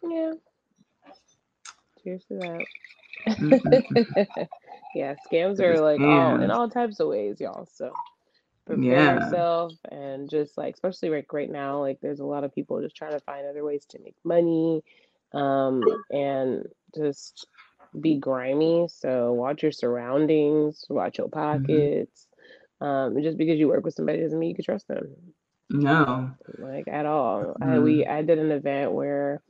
[0.02, 0.32] yeah,
[2.02, 2.64] cheers to that.
[4.94, 7.68] Yeah, scams are like all in all types of ways, y'all.
[7.70, 7.92] So
[8.68, 9.14] prepare yeah.
[9.14, 12.94] yourself and just like especially like right now like there's a lot of people just
[12.94, 14.82] trying to find other ways to make money
[15.32, 17.46] um and just
[17.98, 21.64] be grimy so watch your surroundings watch your mm-hmm.
[21.64, 22.26] pockets
[22.80, 23.16] mm-hmm.
[23.16, 25.16] um just because you work with somebody doesn't mean you can trust them
[25.70, 27.62] no like at all mm-hmm.
[27.62, 29.40] I, we i did an event where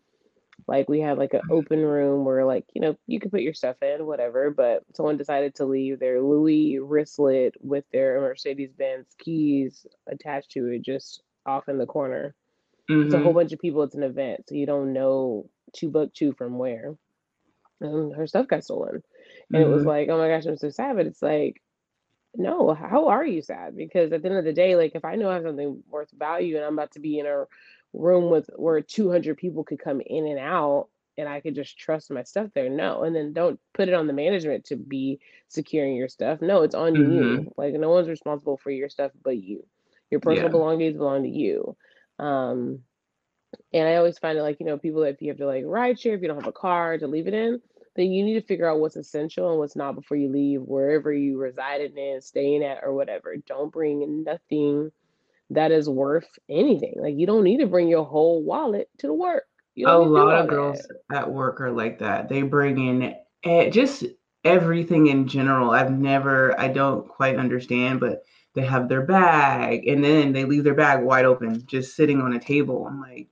[0.66, 3.54] like we had like an open room where like, you know, you could put your
[3.54, 9.06] stuff in, whatever, but someone decided to leave their Louis wristlet with their Mercedes Benz
[9.18, 12.34] keys attached to it just off in the corner.
[12.90, 13.06] Mm-hmm.
[13.06, 13.38] It's a whole mm-hmm.
[13.38, 16.96] bunch of people, it's an event, so you don't know to book two from where.
[17.80, 18.94] And her stuff got stolen.
[18.94, 19.02] And
[19.52, 19.56] mm-hmm.
[19.56, 19.88] it was mm-hmm.
[19.88, 20.96] like, oh my gosh, I'm so sad.
[20.96, 21.62] But it's like,
[22.34, 23.76] no, how are you sad?
[23.76, 26.10] Because at the end of the day, like if I know I have something worth
[26.16, 27.44] value and I'm about to be in a
[27.92, 32.10] room with where 200 people could come in and out and I could just trust
[32.10, 32.68] my stuff there.
[32.68, 33.02] No.
[33.02, 36.40] And then don't put it on the management to be securing your stuff.
[36.40, 37.12] No, it's on mm-hmm.
[37.12, 37.54] you.
[37.56, 39.66] Like no one's responsible for your stuff but you.
[40.10, 40.52] Your personal yeah.
[40.52, 41.76] belongings belong to you.
[42.18, 42.80] Um
[43.72, 45.98] and I always find it like, you know, people if you have to like ride
[45.98, 47.60] share, if you don't have a car to leave it in,
[47.96, 51.12] then you need to figure out what's essential and what's not before you leave wherever
[51.12, 53.34] you resided in, staying at, or whatever.
[53.44, 54.92] Don't bring nothing
[55.50, 56.94] that is worth anything.
[56.96, 59.44] Like you don't need to bring your whole wallet to the work.
[59.78, 61.18] a lot of girls that.
[61.18, 62.28] at work are like that.
[62.28, 64.04] They bring in just
[64.44, 65.70] everything in general.
[65.70, 68.22] I've never, I don't quite understand, but
[68.54, 72.34] they have their bag and then they leave their bag wide open, just sitting on
[72.34, 72.86] a table.
[72.86, 73.28] I'm like,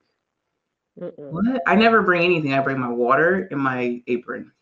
[1.00, 1.12] Mm-mm.
[1.16, 1.62] what?
[1.66, 2.54] I never bring anything.
[2.54, 4.52] I bring my water and my apron.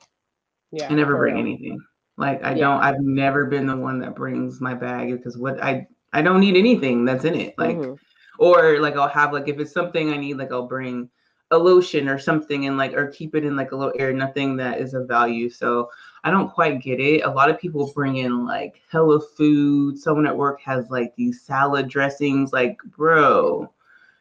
[0.72, 0.88] Yeah.
[0.90, 1.44] I never bring real.
[1.44, 1.84] anything.
[2.16, 2.56] Like I yeah.
[2.56, 2.80] don't.
[2.80, 6.56] I've never been the one that brings my bag because what I I don't need
[6.56, 7.54] anything that's in it.
[7.58, 7.94] Like, mm-hmm.
[8.38, 11.10] or like I'll have like if it's something I need, like I'll bring
[11.50, 14.12] a lotion or something and like or keep it in like a little air.
[14.12, 15.50] Nothing that is of value.
[15.50, 15.90] So
[16.22, 17.22] I don't quite get it.
[17.22, 19.98] A lot of people bring in like hella food.
[19.98, 22.52] Someone at work has like these salad dressings.
[22.52, 23.68] Like, bro,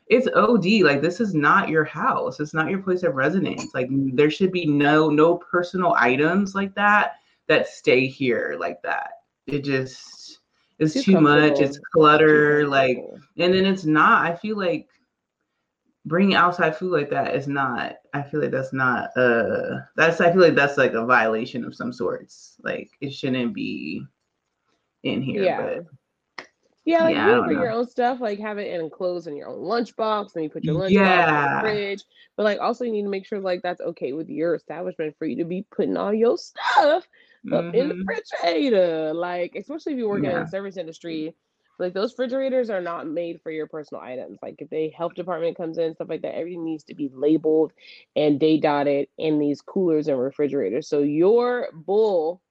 [0.08, 0.66] it's OD.
[0.82, 2.40] Like, this is not your house.
[2.40, 3.74] It's not your place of residence.
[3.74, 9.12] Like, there should be no no personal items like that that stay here like that.
[9.46, 10.13] It just
[10.80, 11.60] it's too, too much.
[11.60, 12.68] It's clutter.
[12.68, 12.98] Like,
[13.38, 14.26] and then it's not.
[14.26, 14.88] I feel like
[16.06, 20.32] bringing outside food like that is not i feel like that's not uh that's i
[20.32, 24.04] feel like that's like a violation of some sorts like it shouldn't be
[25.04, 26.48] in here yeah but,
[26.86, 29.60] yeah like yeah, you bring your own stuff like have it enclosed in your own
[29.60, 31.48] lunchbox and you put your lunchbox yeah.
[31.50, 32.04] in the fridge
[32.36, 35.26] but like also you need to make sure like that's okay with your establishment for
[35.26, 37.08] you to be putting all your stuff
[37.46, 37.76] mm-hmm.
[37.76, 40.38] in the refrigerator like especially if you work yeah.
[40.38, 41.36] in the service industry
[41.80, 44.40] like those refrigerators are not made for your personal items.
[44.42, 47.74] Like if the health department comes in, stuff like that, everything needs to be labeled
[48.16, 50.88] and day dotted in these coolers and refrigerators.
[50.88, 52.42] So your bull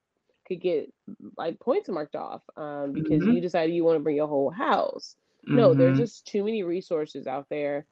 [0.46, 0.92] could get
[1.36, 3.32] like points marked off um, because mm-hmm.
[3.32, 5.14] you decided you want to bring your whole house.
[5.46, 5.56] Mm-hmm.
[5.56, 6.02] No, there's mm-hmm.
[6.02, 7.86] just too many resources out there.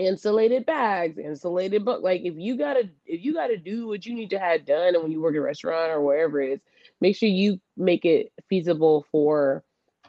[0.00, 2.02] Insulated bags, insulated book.
[2.02, 5.02] Like if you gotta if you gotta do what you need to have done and
[5.02, 6.60] when you work at a restaurant or wherever it is,
[7.02, 9.62] make sure you make it feasible for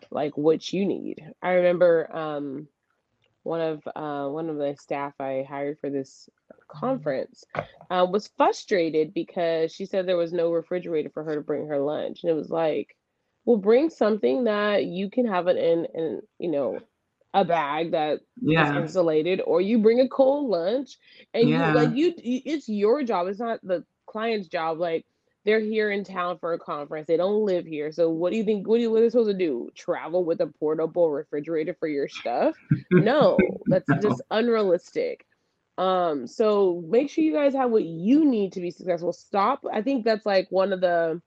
[0.09, 1.21] like what you need.
[1.41, 2.69] I remember um,
[3.43, 6.29] one of uh, one of the staff I hired for this
[6.69, 7.43] conference
[7.89, 11.79] uh, was frustrated because she said there was no refrigerator for her to bring her
[11.79, 12.95] lunch, and it was like,
[13.43, 16.79] well, bring something that you can have it in, and you know,
[17.33, 18.71] a bag that yeah.
[18.71, 20.97] is insulated, or you bring a cold lunch,
[21.33, 21.69] and yeah.
[21.69, 23.27] you like you, it's your job.
[23.27, 24.79] It's not the client's job.
[24.79, 25.05] Like
[25.45, 27.07] they're here in town for a conference.
[27.07, 27.91] They don't live here.
[27.91, 28.67] So what do you think?
[28.67, 29.69] What, do you, what are they supposed to do?
[29.75, 32.55] Travel with a portable refrigerator for your stuff?
[32.91, 33.97] No, that's no.
[33.97, 35.25] just unrealistic.
[35.77, 39.13] Um, so make sure you guys have what you need to be successful.
[39.13, 39.65] Stop.
[39.71, 41.21] I think that's like one of the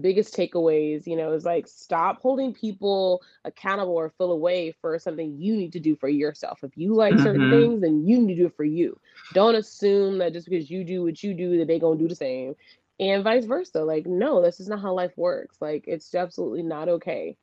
[0.00, 5.36] biggest takeaways, you know, is like stop holding people accountable or fill away for something
[5.38, 6.60] you need to do for yourself.
[6.62, 7.22] If you like mm-hmm.
[7.22, 8.98] certain things, then you need to do it for you.
[9.32, 12.14] Don't assume that just because you do what you do that they're gonna do the
[12.14, 12.56] same.
[13.00, 13.82] And vice versa.
[13.84, 15.56] Like, no, this is not how life works.
[15.60, 17.36] Like, it's absolutely not okay.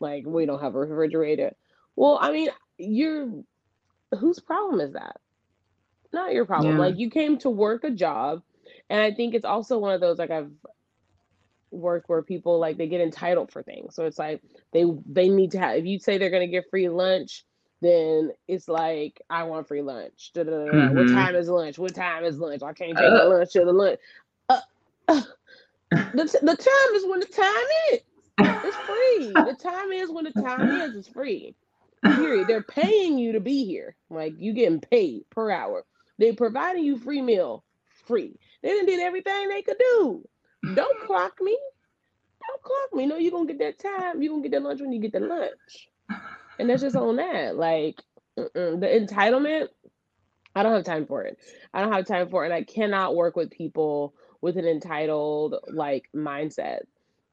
[0.00, 1.54] Like, we don't have a refrigerator.
[1.94, 3.30] Well, I mean, you're
[4.18, 5.20] whose problem is that?
[6.12, 6.74] Not your problem.
[6.74, 6.80] Yeah.
[6.80, 8.42] Like you came to work a job.
[8.88, 10.50] And I think it's also one of those like I've
[11.70, 13.94] work where people like they get entitled for things.
[13.94, 16.88] So it's like they they need to have if you say they're gonna get free
[16.88, 17.44] lunch,
[17.80, 20.32] then it's like I want free lunch.
[20.34, 20.96] Mm-hmm.
[20.96, 21.78] What time is lunch?
[21.78, 22.62] What time is lunch?
[22.62, 24.00] I can't take uh, my lunch to the lunch.
[24.48, 24.60] Uh,
[25.08, 25.22] uh,
[25.90, 27.54] the, the time is when the time
[27.92, 28.00] is.
[28.38, 29.32] It's free.
[29.32, 30.96] the time is when the time is.
[30.96, 31.54] It's free.
[32.04, 32.46] Period.
[32.46, 33.96] They're paying you to be here.
[34.10, 35.84] Like you getting paid per hour.
[36.18, 37.64] They providing you free meal,
[38.06, 38.38] free.
[38.62, 40.26] They didn't did everything they could do.
[40.62, 41.58] Don't clock me.
[42.46, 43.06] Don't clock me.
[43.06, 44.22] No, you're gonna get that time.
[44.22, 45.88] You're gonna get that lunch when you get the lunch.
[46.58, 47.56] And that's just on that.
[47.56, 48.00] Like
[48.36, 49.68] the entitlement,
[50.54, 51.38] I don't have time for it.
[51.74, 52.46] I don't have time for it.
[52.46, 56.80] And I cannot work with people with an entitled like mindset.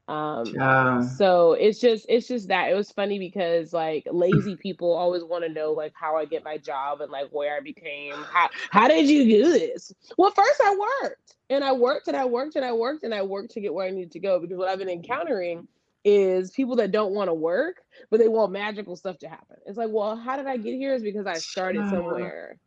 [0.07, 1.01] Um yeah.
[1.01, 5.45] so it's just it's just that it was funny because like lazy people always want
[5.45, 8.87] to know like how I get my job and like where I became how how
[8.87, 9.93] did you do this?
[10.17, 13.21] Well, first I worked and I worked and I worked and I worked and I
[13.21, 15.67] worked to get where I needed to go because what I've been encountering
[16.03, 17.77] is people that don't want to work,
[18.09, 19.57] but they want magical stuff to happen.
[19.65, 20.93] It's like, well, how did I get here?
[20.93, 22.57] Is because I started somewhere.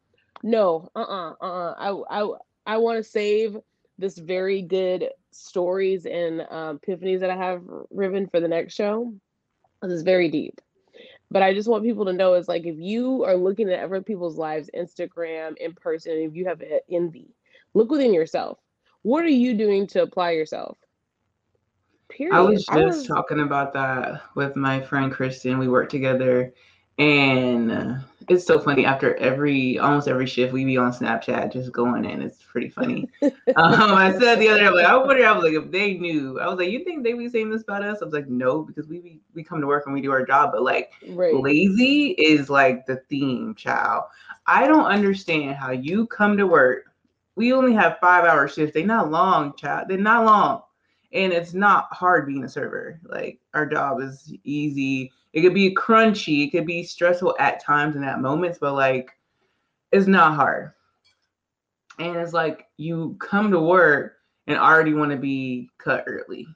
[0.42, 1.74] No, uh-uh, uh-uh.
[1.78, 2.30] I I
[2.66, 3.56] I want to save
[3.98, 9.12] this very good stories and um, epiphanies that I have written for the next show.
[9.82, 10.60] This is very deep.
[11.30, 14.00] But I just want people to know is like if you are looking at other
[14.00, 17.34] people's lives, Instagram, in person, if you have envy,
[17.74, 18.58] look within yourself.
[19.02, 20.78] What are you doing to apply yourself?
[22.08, 22.34] Period.
[22.34, 23.06] I was just I was...
[23.06, 25.58] talking about that with my friend Kristen.
[25.58, 26.54] We work together,
[26.98, 28.84] and it's so funny.
[28.84, 32.22] After every almost every shift, we be on Snapchat just going in.
[32.22, 33.08] It's pretty funny.
[33.22, 36.40] um, I said the other day, like, I wonder, I was like, if they knew,
[36.40, 38.02] I was like, you think they be saying this about us?
[38.02, 40.24] I was like, no, because we be, we come to work and we do our
[40.24, 41.34] job, but like, right.
[41.34, 44.04] lazy is like the theme, child.
[44.46, 46.84] I don't understand how you come to work.
[47.36, 48.74] We only have five hour shifts.
[48.74, 49.88] They're not long, child.
[49.88, 50.62] They're not long,
[51.12, 53.00] and it's not hard being a server.
[53.04, 57.94] Like our job is easy it could be crunchy, it could be stressful at times
[57.94, 59.10] and at moments, but like
[59.92, 60.72] it's not hard.
[61.98, 64.14] And it's like you come to work
[64.46, 66.46] and already want to be cut early.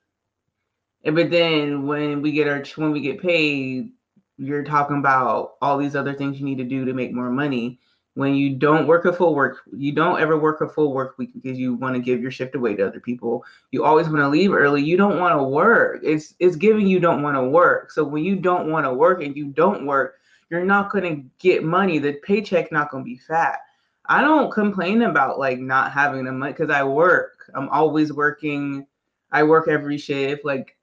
[1.05, 3.93] And but then when we get our when we get paid,
[4.39, 7.79] you're talking about all these other things you need to do to make more money
[8.21, 11.31] when you don't work a full work you don't ever work a full work week
[11.33, 13.43] because you want to give your shift away to other people.
[13.71, 14.83] You always want to leave early.
[14.83, 16.01] You don't want to work.
[16.03, 17.91] It's it's giving you don't want to work.
[17.91, 20.19] So when you don't want to work and you don't work
[20.51, 21.99] you're not going to get money.
[21.99, 23.61] The paycheck not going to be fat.
[24.05, 27.51] I don't complain about like not having the money because i work.
[27.55, 28.87] I'm always working.
[29.33, 30.45] I work every shift.
[30.45, 30.77] Like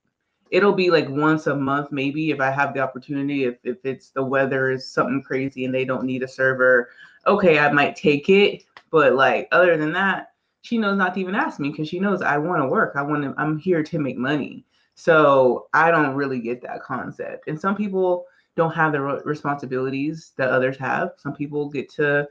[0.50, 4.10] it'll be like once a month maybe if i have the opportunity if, if it's
[4.12, 6.90] the weather is something crazy and they don't need a server
[7.28, 11.36] okay, I might take it, but like other than that, she knows not to even
[11.36, 12.94] ask me because she knows I want to work.
[12.96, 13.34] I want to.
[13.38, 14.66] I'm here to make money.
[14.96, 17.48] So I don't really get that concept.
[17.48, 21.12] And some people don't have the responsibilities that others have.
[21.18, 22.28] Some people get to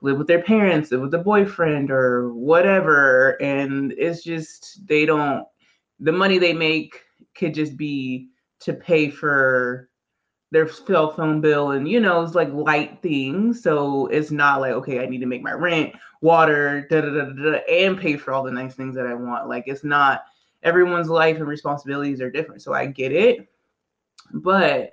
[0.00, 5.46] live with their parents, live with a boyfriend or whatever, and it's just they don't.
[6.00, 7.02] The money they make
[7.36, 8.28] could just be
[8.60, 9.88] to pay for
[10.50, 13.62] their cell phone bill and you know it's like light things.
[13.62, 17.24] So it's not like okay i need to make my rent water da, da, da,
[17.24, 19.48] da, and pay for all the nice things that i want.
[19.48, 20.24] Like it's not
[20.62, 22.62] everyone's life and responsibilities are different.
[22.62, 23.48] So i get it.
[24.32, 24.90] But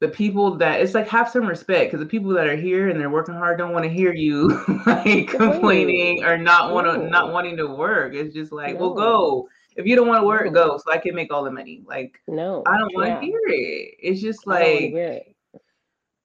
[0.00, 3.00] the people that it's like have some respect because the people that are here and
[3.00, 7.32] they're working hard don't want to hear you like complaining or not want to not
[7.32, 8.14] wanting to work.
[8.14, 8.80] It's just like no.
[8.80, 11.52] well go if you don't want to work, go so I can make all the
[11.52, 11.82] money.
[11.86, 13.94] Like, no, I don't want to hear it.
[14.00, 15.34] It's just like, it.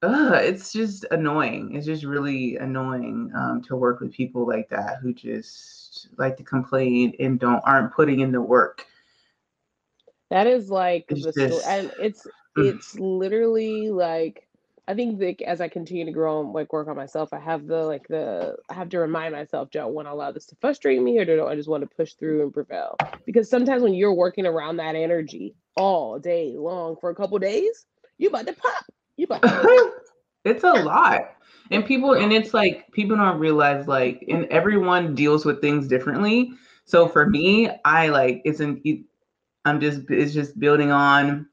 [0.01, 1.75] Ugh, it's just annoying.
[1.75, 6.43] It's just really annoying um, to work with people like that who just like to
[6.43, 8.85] complain and don't aren't putting in the work.
[10.31, 12.73] That is like it's the just, and it's mm.
[12.73, 14.47] it's literally like
[14.87, 17.67] I think like as I continue to grow and like work on myself, I have
[17.67, 20.57] the like the I have to remind myself, do I want to allow this to
[20.59, 22.97] frustrate me or do I just want to push through and prevail?
[23.25, 27.85] Because sometimes when you're working around that energy all day long for a couple days,
[28.17, 28.85] you about to pop.
[29.15, 29.91] You about to
[30.43, 31.35] it's a lot.
[31.71, 36.51] And people and it's like people don't realize like and everyone deals with things differently.
[36.85, 38.81] So for me, I like it's an
[39.63, 41.47] I'm just it's just building on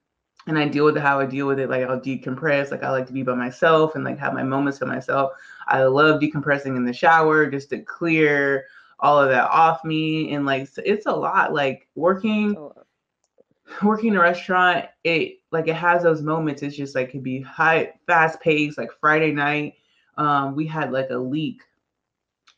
[0.50, 1.70] and I deal with it how I deal with it.
[1.70, 2.72] Like I'll decompress.
[2.72, 5.30] Like I like to be by myself and like have my moments to myself.
[5.68, 8.64] I love decompressing in the shower just to clear
[8.98, 10.34] all of that off me.
[10.34, 11.52] And like it's a lot.
[11.54, 12.74] Like working oh.
[13.84, 16.62] working in a restaurant, it like it has those moments.
[16.62, 18.76] It's just like it be high, fast paced.
[18.76, 19.74] Like Friday night,
[20.16, 21.62] um, we had like a leak.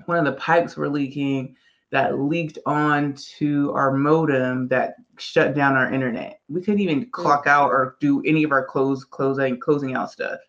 [0.06, 1.56] One of the pipes were leaking
[1.92, 6.40] that leaked onto our modem that shut down our internet.
[6.48, 7.10] We couldn't even mm.
[7.10, 10.40] clock out or do any of our close closing closing out stuff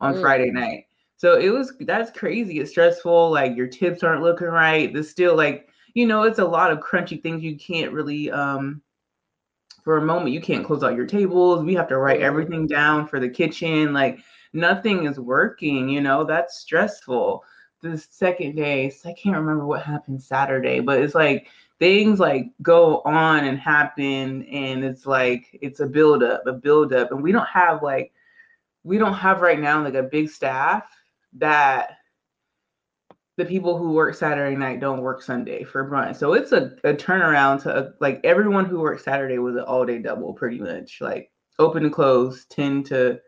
[0.00, 0.20] on mm.
[0.22, 0.86] Friday night.
[1.18, 2.60] So it was that's crazy.
[2.60, 3.30] It's stressful.
[3.30, 4.92] Like your tips aren't looking right.
[4.92, 8.80] There's still like you know it's a lot of crunchy things you can't really um
[9.84, 11.62] for a moment you can't close out your tables.
[11.62, 12.24] We have to write mm.
[12.24, 13.92] everything down for the kitchen.
[13.92, 14.18] Like
[14.54, 15.90] nothing is working.
[15.90, 17.44] You know that's stressful
[17.82, 23.00] the second day, I can't remember what happened Saturday, but it's like things like go
[23.04, 27.32] on and happen, and it's like it's a build up, a build up, and we
[27.32, 28.12] don't have like
[28.84, 30.88] we don't have right now like a big staff
[31.34, 31.98] that
[33.36, 36.16] the people who work Saturday night don't work Sunday for brunch.
[36.16, 39.84] So it's a, a turnaround to a, like everyone who worked Saturday was an all
[39.84, 43.20] day double pretty much like open and close 10 to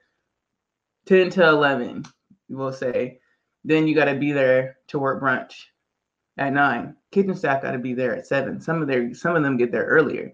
[1.06, 2.04] 10 to 11
[2.50, 3.18] we'll say
[3.68, 5.66] then you got to be there to work brunch
[6.38, 6.96] at nine.
[7.12, 8.60] Kitchen staff got to be there at seven.
[8.60, 10.32] Some of their some of them get there earlier.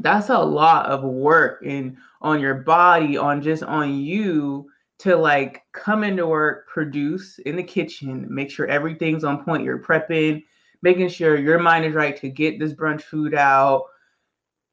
[0.00, 5.62] That's a lot of work and on your body, on just on you to like
[5.72, 9.64] come into work, produce in the kitchen, make sure everything's on point.
[9.64, 10.42] You're prepping,
[10.82, 13.84] making sure your mind is right to get this brunch food out,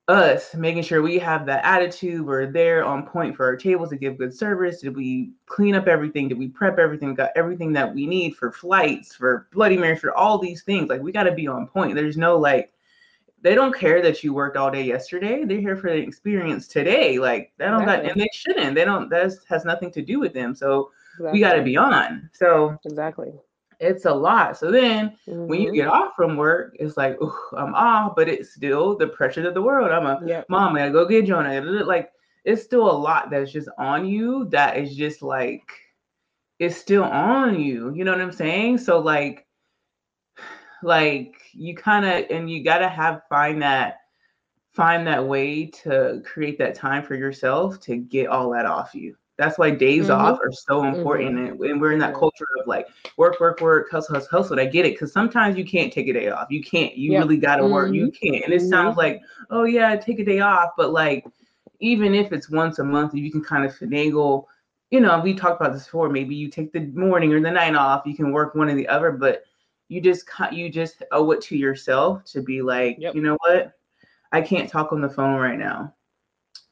[0.10, 3.96] us making sure we have that attitude we're there on point for our tables to
[3.96, 7.94] give good service did we clean up everything did we prep everything got everything that
[7.94, 11.32] we need for flights for bloody mary for all these things like we got to
[11.32, 12.74] be on point there's no like
[13.42, 15.46] they don't care that you worked all day yesterday.
[15.46, 17.20] They're here for the experience today.
[17.20, 18.08] Like they don't exactly.
[18.08, 18.76] got, and they shouldn't.
[18.76, 19.10] They don't.
[19.10, 20.54] That has nothing to do with them.
[20.54, 21.32] So exactly.
[21.32, 22.30] we got to be on.
[22.34, 23.32] So exactly,
[23.80, 24.58] it's a lot.
[24.58, 25.48] So then mm-hmm.
[25.48, 25.76] when you mm-hmm.
[25.76, 27.18] get off from work, it's like
[27.58, 29.92] I'm off, but it's still the pressure of the world.
[29.92, 30.46] I'm a yep.
[30.50, 30.76] mom.
[30.76, 31.62] I go get Jonah.
[31.62, 32.12] Like
[32.46, 34.46] it's still a lot that's just on you.
[34.50, 35.70] That is just like
[36.60, 37.94] it's still on you.
[37.94, 38.80] You know what I'm saying?
[38.80, 39.46] So like
[40.84, 43.98] like you kind of and you got to have find that
[44.74, 49.16] find that way to create that time for yourself to get all that off you
[49.40, 50.22] that's why days mm-hmm.
[50.22, 51.64] off are so important mm-hmm.
[51.64, 52.88] and, we're in that culture of like
[53.18, 56.14] work work work hustle hustle hustle i get it because sometimes you can't take a
[56.14, 57.24] day off you can't you yep.
[57.24, 57.74] really gotta mm-hmm.
[57.74, 58.28] work you mm-hmm.
[58.28, 59.00] can't and it sounds mm-hmm.
[59.00, 61.26] like oh yeah take a day off but like
[61.80, 64.46] even if it's once a month you can kind of finagle
[64.92, 67.76] you know we talked about this before maybe you take the morning or the night
[67.76, 69.44] off you can work one or the other but
[69.90, 73.16] you just you just owe it to yourself to be like, yep.
[73.16, 73.74] you know what,
[74.32, 75.94] I can't talk on the phone right now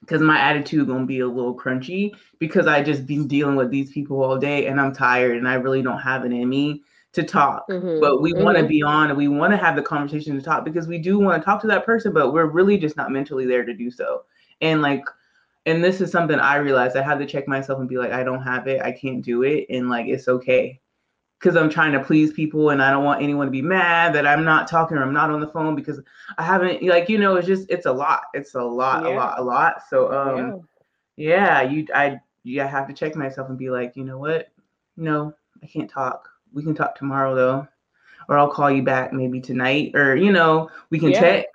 [0.02, 3.91] because my attitude gonna be a little crunchy because I just been dealing with these
[3.91, 6.84] people all day and I'm tired and I really don't have it in me
[7.14, 7.68] to talk.
[7.68, 8.00] Mm-hmm.
[8.00, 8.43] But we mm-hmm.
[8.43, 10.98] want to be on and we want to have the conversation to talk because we
[10.98, 13.74] do want to talk to that person, but we're really just not mentally there to
[13.74, 14.24] do so.
[14.62, 15.04] And like,
[15.66, 18.24] and this is something I realized I had to check myself and be like, I
[18.24, 20.80] don't have it, I can't do it, and like it's okay
[21.40, 24.26] because I'm trying to please people and I don't want anyone to be mad that
[24.26, 26.00] I'm not talking or I'm not on the phone because
[26.38, 29.10] I haven't like you know it's just it's a lot it's a lot yeah.
[29.10, 29.84] a lot a lot.
[29.90, 30.62] So um
[31.16, 31.62] yeah.
[31.62, 34.50] yeah you I yeah I have to check myself and be like you know what?
[34.96, 36.28] No I can't talk.
[36.54, 37.68] We can talk tomorrow though.
[38.30, 39.92] Or I'll call you back maybe tonight.
[39.96, 41.20] Or you know we can yeah.
[41.20, 41.52] text.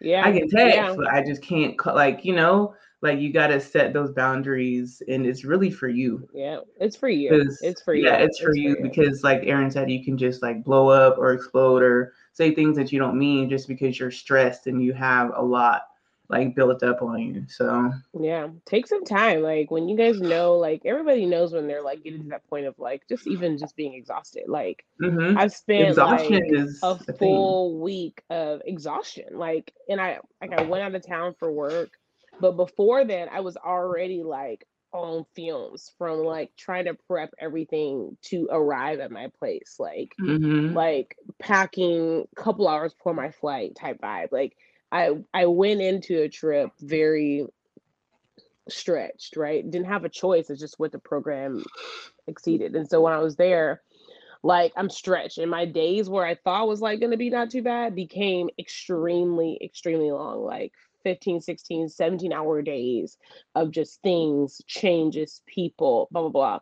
[0.00, 0.24] Yeah.
[0.24, 3.92] I can text but I just can't like you know like you got to set
[3.92, 6.28] those boundaries and it's really for you.
[6.32, 7.30] Yeah it's for you.
[7.62, 8.06] It's for you.
[8.06, 10.64] yeah it's, for, it's you for you because like aaron said you can just like
[10.64, 14.66] blow up or explode or say things that you don't mean just because you're stressed
[14.66, 15.82] and you have a lot
[16.30, 17.90] like built up on you so.
[18.18, 19.42] Yeah take some time.
[19.42, 22.66] Like when you guys know like everybody knows when they're like getting to that point
[22.66, 24.44] of like just even just being exhausted.
[24.46, 25.38] Like mm-hmm.
[25.38, 27.80] i've spent exhaustion like a full thing.
[27.80, 29.24] week of exhaustion.
[29.32, 31.92] Like and i like i went out of town for work
[32.40, 38.16] but before then, I was already like on fumes from like trying to prep everything
[38.22, 40.74] to arrive at my place, like mm-hmm.
[40.74, 44.32] like packing a couple hours before my flight type vibe.
[44.32, 44.56] Like
[44.90, 47.46] I I went into a trip very
[48.68, 49.68] stretched, right?
[49.68, 50.50] Didn't have a choice.
[50.50, 51.64] It's just what the program
[52.26, 52.74] exceeded.
[52.76, 53.82] And so when I was there,
[54.42, 57.50] like I'm stretched and my days where I thought was like going to be not
[57.50, 60.72] too bad became extremely extremely long like
[61.04, 63.18] 15, 16, 17 hour days
[63.54, 66.58] of just things, changes, people, blah, blah, blah.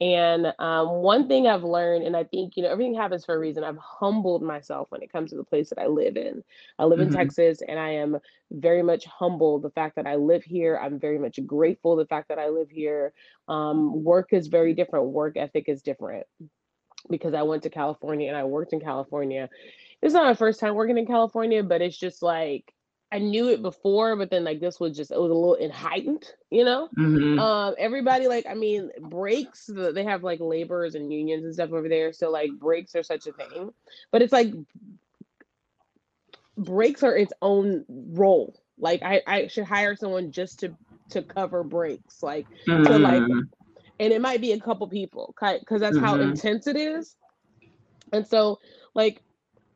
[0.00, 3.38] And um, one thing I've learned, and I think, you know, everything happens for a
[3.38, 3.62] reason.
[3.62, 6.42] I've humbled myself when it comes to the place that I live in.
[6.78, 7.08] I live mm-hmm.
[7.08, 8.18] in Texas and I am
[8.50, 10.76] very much humbled the fact that I live here.
[10.76, 13.12] I'm very much grateful the fact that I live here.
[13.46, 16.26] Um, work is very different, work ethic is different
[17.08, 19.48] because I went to California and I worked in California.
[20.02, 22.74] It's not my first time working in California, but it's just like
[23.14, 26.24] I knew it before, but then like this was just it was a little heightened,
[26.50, 26.88] you know.
[26.98, 27.38] Mm-hmm.
[27.38, 31.88] Um, everybody like I mean breaks they have like laborers and unions and stuff over
[31.88, 33.72] there, so like breaks are such a thing,
[34.10, 34.52] but it's like
[36.58, 38.60] breaks are its own role.
[38.78, 40.74] Like I I should hire someone just to
[41.10, 42.82] to cover breaks, like mm-hmm.
[42.82, 46.04] to like, and it might be a couple people because that's mm-hmm.
[46.04, 47.14] how intense it is,
[48.12, 48.58] and so
[48.92, 49.22] like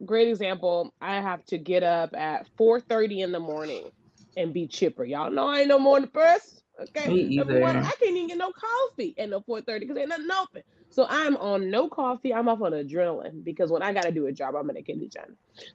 [0.04, 0.92] great example.
[1.00, 3.90] I have to get up at 4:30 in the morning
[4.36, 5.04] and be chipper.
[5.04, 6.60] Y'all know I ain't no morning person.
[6.80, 7.08] Okay.
[7.42, 10.62] One, I can't even get no coffee at no 4:30 because ain't nothing open.
[10.90, 12.32] So I'm on no coffee.
[12.32, 15.16] I'm off on adrenaline because when I gotta do a job, I'm gonna get it.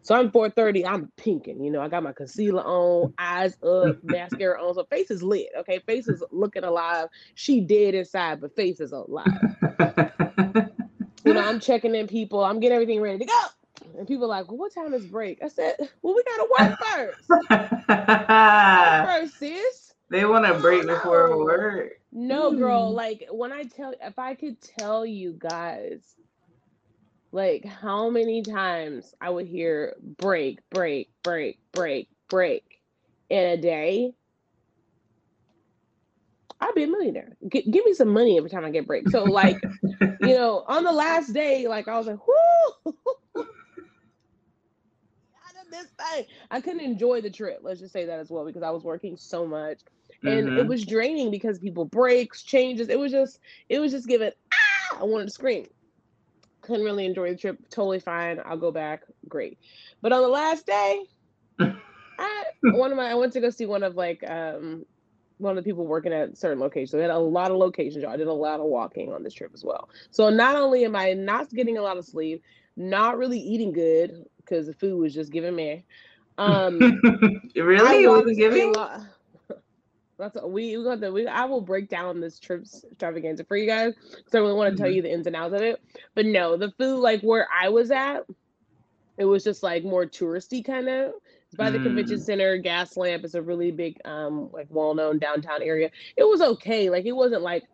[0.01, 0.86] So I'm 4:30.
[0.86, 1.61] I'm pinking.
[1.61, 4.74] You know, I got my concealer on, eyes up, mascara on.
[4.76, 5.49] So face is lit.
[5.59, 7.09] Okay, face is looking alive.
[7.36, 9.28] She dead inside, but face is alive.
[11.26, 12.43] you know, I'm checking in people.
[12.43, 13.39] I'm getting everything ready to go.
[13.97, 15.43] And people like, well, what time is break?
[15.43, 17.27] I said, well, we gotta work first.
[19.05, 19.93] first, sis.
[20.09, 20.95] They want to break no.
[20.95, 21.91] before work.
[22.11, 22.89] No, girl.
[22.89, 22.95] Hmm.
[22.95, 26.15] Like when I tell, if I could tell you guys,
[27.31, 32.79] like how many times I would hear break, break, break, break, break
[33.29, 34.13] in a day,
[36.61, 37.36] I'd be a millionaire.
[37.51, 39.09] G- give me some money every time I get break.
[39.09, 39.61] So like,
[40.21, 42.95] you know, on the last day, like I was like, whoo,
[45.74, 46.26] this thing.
[46.49, 47.59] I couldn't enjoy the trip.
[47.61, 49.82] Let's just say that as well because I was working so much.
[50.24, 50.57] And mm-hmm.
[50.59, 52.88] it was draining because people breaks, changes.
[52.88, 55.67] It was just, it was just giving, ah, I wanted to scream.
[56.61, 57.57] Couldn't really enjoy the trip.
[57.69, 58.39] Totally fine.
[58.45, 59.03] I'll go back.
[59.28, 59.59] Great.
[60.01, 61.03] But on the last day,
[61.59, 64.86] I, one of my I went to go see one of like um
[65.39, 66.93] one of the people working at certain locations.
[66.93, 68.05] We had a lot of locations.
[68.05, 69.89] I did a lot of walking on this trip as well.
[70.11, 72.43] So not only am I not getting a lot of sleep,
[72.78, 75.86] not really eating good because the food was just giving me.
[76.36, 76.80] Um,
[77.56, 78.74] really, it was giving.
[80.18, 83.68] That's we we got the we I will break down this trip's extravaganza for you
[83.68, 84.84] guys because I really want to mm-hmm.
[84.84, 85.80] tell you the ins and outs of it.
[86.16, 88.26] But no, the food like where I was at,
[89.18, 91.14] it was just like more touristy kind of.
[91.46, 91.84] It's by the mm.
[91.84, 92.60] convention center.
[92.60, 95.91] Gaslamp is a really big, um, like well-known downtown area.
[96.18, 96.89] It was okay.
[96.89, 97.66] Like it wasn't like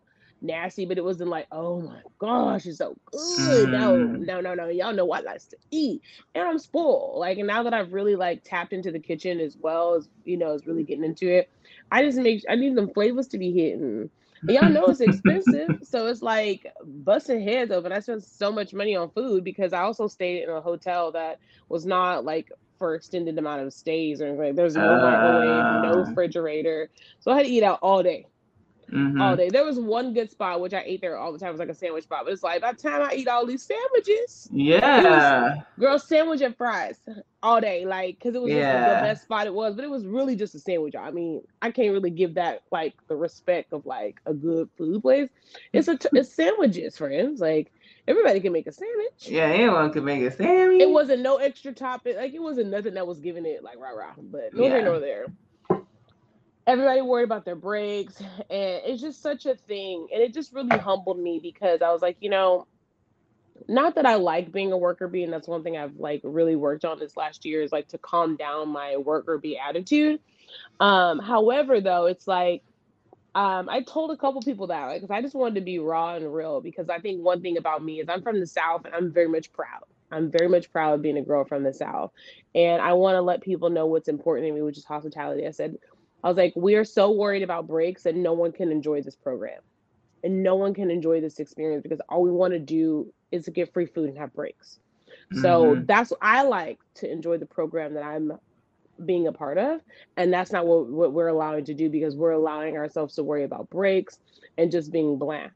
[0.41, 3.69] nasty, but it wasn't like, oh my gosh, it's so good.
[3.69, 3.71] Mm.
[3.71, 4.67] No, no, no, no.
[4.67, 6.01] Y'all know what likes to eat.
[6.35, 7.19] And I'm spoiled.
[7.19, 10.37] Like, and now that I've really like tapped into the kitchen as well as you
[10.37, 11.49] know, is really getting into it.
[11.91, 14.09] I just make I need them flavors to be hitting.
[14.41, 15.79] And y'all know it's expensive.
[15.83, 17.91] so it's like busting heads open.
[17.91, 21.39] I spent so much money on food because I also stayed in a hotel that
[21.67, 24.45] was not like for extended amount of stays or anything.
[24.45, 26.07] Like there's no uh, microwave, no ah.
[26.07, 26.89] refrigerator.
[27.19, 28.25] So I had to eat out all day.
[28.91, 29.21] Mm-hmm.
[29.21, 29.49] All day.
[29.49, 31.49] There was one good spot which I ate there all the time.
[31.49, 33.45] It was like a sandwich spot, but it's like by the time I eat all
[33.45, 36.99] these sandwiches, yeah, was, girl, sandwich and fries
[37.43, 38.95] all day, like because it was yeah.
[38.95, 39.75] the best spot it was.
[39.75, 40.95] But it was really just a sandwich.
[40.95, 45.01] I mean, I can't really give that like the respect of like a good food
[45.01, 45.29] place.
[45.73, 47.39] It's a t- it's sandwiches, friends.
[47.39, 47.71] Like
[48.07, 49.27] everybody can make a sandwich.
[49.27, 50.81] Yeah, anyone can make a sandwich.
[50.81, 52.15] It wasn't no extra topping.
[52.15, 54.13] Like it wasn't nothing that was giving it like rah rah.
[54.17, 54.69] But no yeah.
[54.69, 55.27] here nor there.
[56.69, 60.07] Everybody worried about their breaks, and it's just such a thing.
[60.13, 62.67] And it just really humbled me because I was like, you know,
[63.67, 66.55] not that I like being a worker bee, and that's one thing I've like really
[66.55, 70.19] worked on this last year is like to calm down my worker bee attitude.
[70.79, 72.63] Um, however, though, it's like
[73.35, 76.33] um, I told a couple people that because I just wanted to be raw and
[76.33, 79.11] real because I think one thing about me is I'm from the South and I'm
[79.11, 79.83] very much proud.
[80.11, 82.11] I'm very much proud of being a girl from the South.
[82.55, 85.45] And I want to let people know what's important to me, which is hospitality.
[85.45, 85.77] I said,
[86.23, 89.15] I was like, we are so worried about breaks that no one can enjoy this
[89.15, 89.61] program.
[90.23, 93.51] And no one can enjoy this experience because all we want to do is to
[93.51, 94.79] get free food and have breaks.
[95.31, 95.41] Mm-hmm.
[95.41, 98.33] So that's I like to enjoy the program that I'm
[99.05, 99.81] being a part of
[100.17, 103.43] and that's not what, what we're allowing to do because we're allowing ourselves to worry
[103.43, 104.19] about breaks
[104.57, 105.51] and just being bland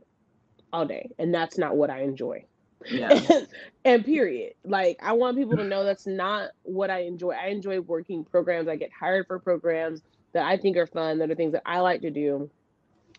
[0.71, 2.43] all day and that's not what i enjoy
[2.89, 3.19] yeah.
[3.85, 7.79] and period like i want people to know that's not what i enjoy i enjoy
[7.81, 10.01] working programs i get hired for programs
[10.33, 12.49] that i think are fun that are things that i like to do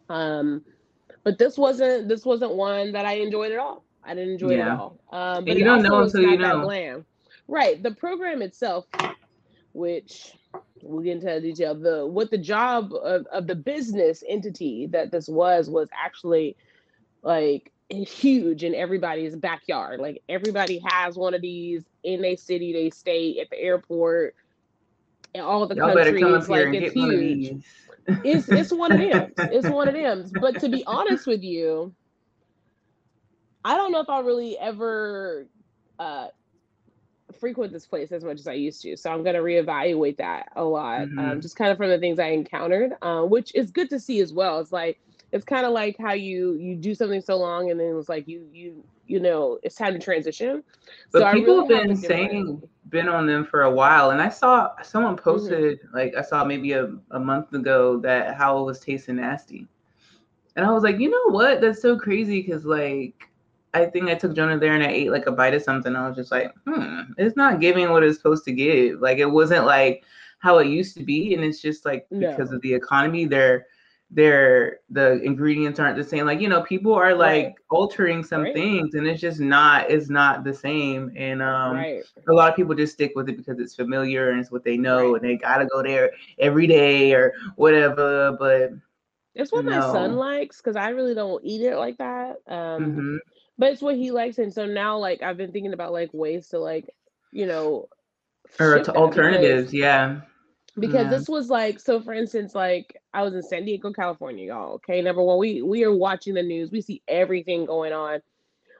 [0.08, 0.62] um
[1.22, 4.56] but this wasn't this wasn't one that i enjoyed at all i didn't enjoy yeah.
[4.56, 7.04] it at all um but you don't know until you know glam.
[7.48, 8.86] right the program itself
[9.72, 10.32] which
[10.82, 11.74] we'll get into detail.
[11.74, 16.56] The what the job of, of the business entity that this was was actually
[17.22, 20.00] like huge in everybody's backyard.
[20.00, 24.34] Like everybody has one of these in a city, they stay at the airport,
[25.34, 26.48] and all the Y'all countries.
[26.48, 27.64] Like it's huge.
[28.06, 29.32] it's it's one of them.
[29.52, 30.30] It's one of them.
[30.40, 31.94] But to be honest with you,
[33.64, 35.46] I don't know if I'll really ever
[35.98, 36.28] uh,
[37.38, 38.96] frequent this place as much as I used to.
[38.96, 41.18] So I'm going to reevaluate that a lot, um, mm-hmm.
[41.18, 44.20] um, just kind of from the things I encountered, uh, which is good to see
[44.20, 44.60] as well.
[44.60, 45.00] It's like
[45.32, 48.28] it's kind of like how you you do something so long and then it's like
[48.28, 50.62] you you you know it's time to transition.
[51.10, 54.28] But so people really have been saying been on them for a while, and I
[54.28, 55.24] saw someone mm-hmm.
[55.24, 55.96] posted mm-hmm.
[55.96, 59.66] like I saw maybe a, a month ago that how it was tasting nasty,
[60.56, 61.60] and I was like, you know what?
[61.60, 63.28] That's so crazy because like
[63.74, 65.94] I think I took Jonah there and I ate like a bite of something.
[65.96, 69.00] I was just like, hmm, it's not giving what it's supposed to give.
[69.00, 70.04] Like it wasn't like
[70.38, 71.34] how it used to be.
[71.34, 72.30] And it's just like no.
[72.30, 73.66] because of the economy, they're
[74.14, 76.24] they're the ingredients aren't the same.
[76.24, 77.54] Like, you know, people are like right.
[77.70, 78.54] altering some right.
[78.54, 81.12] things and it's just not it's not the same.
[81.16, 82.02] And um right.
[82.28, 84.76] a lot of people just stick with it because it's familiar and it's what they
[84.76, 88.36] know and they gotta go there every day or whatever.
[88.38, 88.70] But
[89.34, 89.72] it's what no.
[89.72, 92.36] my son likes because I really don't eat it like that.
[92.48, 93.16] Um mm-hmm
[93.58, 96.48] but it's what he likes and so now like i've been thinking about like ways
[96.48, 96.88] to like
[97.32, 97.88] you know
[98.58, 100.20] or to alternatives yeah
[100.78, 101.10] because yeah.
[101.10, 105.00] this was like so for instance like i was in san diego california y'all okay?
[105.00, 106.70] Number one we we are watching the news.
[106.70, 108.20] We see everything going on.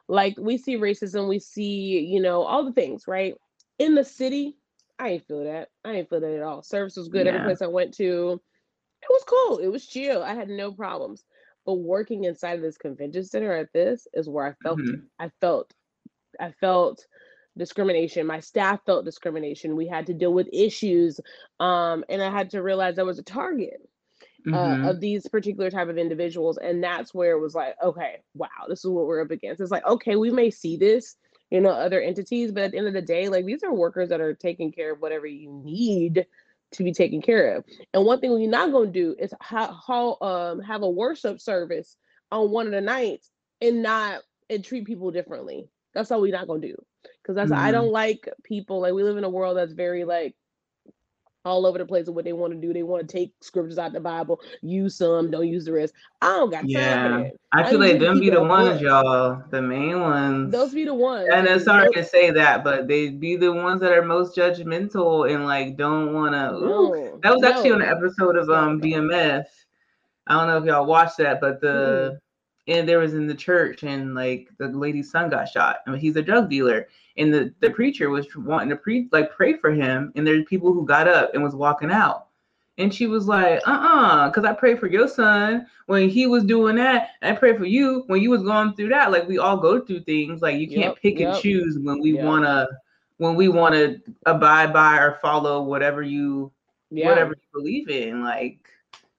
[0.08, 1.28] Like we see racism.
[1.28, 3.34] We see you know all the things right?
[3.78, 4.56] In the city
[4.98, 5.68] i ain't feel that.
[5.84, 6.62] I ain't feel that at all.
[6.62, 7.26] Service was good.
[7.26, 7.32] Yeah.
[7.32, 8.40] every place i went to
[9.02, 9.58] it was cool.
[9.58, 10.22] It was chill.
[10.22, 11.24] I had no problems.
[11.66, 15.04] But working inside of this convention center at this is where I felt mm-hmm.
[15.18, 15.72] I felt
[16.40, 17.06] I felt
[17.56, 18.26] discrimination.
[18.26, 19.76] My staff felt discrimination.
[19.76, 21.20] We had to deal with issues.
[21.60, 23.80] Um, and I had to realize I was a target.
[24.46, 24.84] Uh, mm-hmm.
[24.84, 28.80] of these particular type of individuals and that's where it was like okay wow this
[28.80, 31.16] is what we're up against it's like okay we may see this
[31.54, 32.50] you know, other entities.
[32.50, 34.92] But at the end of the day, like these are workers that are taking care
[34.92, 36.26] of whatever you need
[36.72, 37.64] to be taken care of.
[37.92, 41.40] And one thing we're not going to do is how, how um have a worship
[41.40, 41.96] service
[42.32, 43.30] on one of the nights
[43.60, 45.68] and not and treat people differently.
[45.94, 46.84] That's all we're not going to do.
[47.24, 47.66] Because that's mm-hmm.
[47.66, 50.34] I don't like people like we live in a world that's very like
[51.46, 52.72] all over the place of what they want to do.
[52.72, 55.94] They want to take scriptures out the Bible, use some, don't use the rest.
[56.20, 57.28] I don't got time yeah.
[57.52, 60.52] I feel like them be the ones, y'all, the main ones.
[60.52, 61.28] Those be the ones.
[61.32, 62.04] And it's sorry Those...
[62.04, 66.12] to say that, but they be the ones that are most judgmental and like don't
[66.12, 66.60] want to.
[66.60, 67.48] No, that was no.
[67.48, 69.44] actually on an episode of um BMF.
[70.26, 71.68] I don't know if y'all watched that, but the.
[71.68, 72.16] Mm-hmm
[72.66, 75.78] and there was in the church and like the lady's son got shot.
[75.86, 76.88] I mean, he's a drug dealer.
[77.16, 80.72] And the, the preacher was wanting to pre like pray for him and there's people
[80.72, 82.28] who got up and was walking out.
[82.76, 86.76] And she was like uh-uh because i prayed for your son when he was doing
[86.76, 87.10] that.
[87.22, 89.12] And i prayed for you when you was going through that.
[89.12, 90.42] Like we all go through things.
[90.42, 91.34] Like you can't yep, pick yep.
[91.34, 92.24] and choose when we yep.
[92.24, 92.66] want to
[93.18, 96.50] when we want to abide by or follow whatever you
[96.90, 97.08] yeah.
[97.08, 98.24] whatever you believe in.
[98.24, 98.58] Like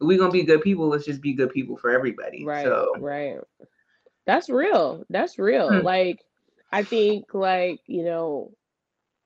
[0.02, 0.88] we gonna be good people.
[0.88, 2.46] Let's just be good people for everybody.
[2.46, 2.66] Right.
[2.66, 2.94] So.
[3.00, 3.38] Right.
[4.26, 5.04] That's real.
[5.10, 5.70] That's real.
[5.70, 5.86] Hmm.
[5.86, 6.20] Like
[6.72, 8.52] I think like, you know,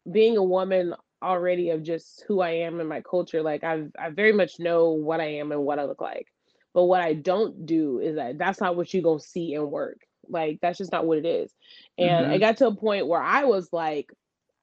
[0.10, 4.10] being a woman already of just who I am and my culture, like I've I
[4.10, 6.28] very much know what I am and what I look like.
[6.74, 10.00] But what I don't do is that that's not what you're gonna see in work.
[10.28, 11.52] Like that's just not what it is.
[11.98, 12.34] And mm-hmm.
[12.34, 14.12] I got to a point where I was like,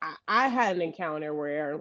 [0.01, 1.81] I, I had an encounter where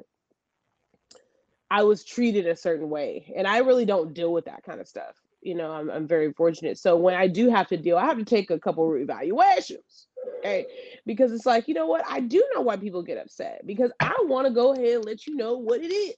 [1.71, 3.33] I was treated a certain way.
[3.35, 5.15] And I really don't deal with that kind of stuff.
[5.41, 6.77] You know, I'm, I'm very fortunate.
[6.77, 10.07] So when I do have to deal, I have to take a couple evaluations.
[10.39, 10.65] Okay.
[11.05, 12.03] Because it's like, you know what?
[12.07, 15.27] I do know why people get upset because I want to go ahead and let
[15.27, 16.15] you know what it is.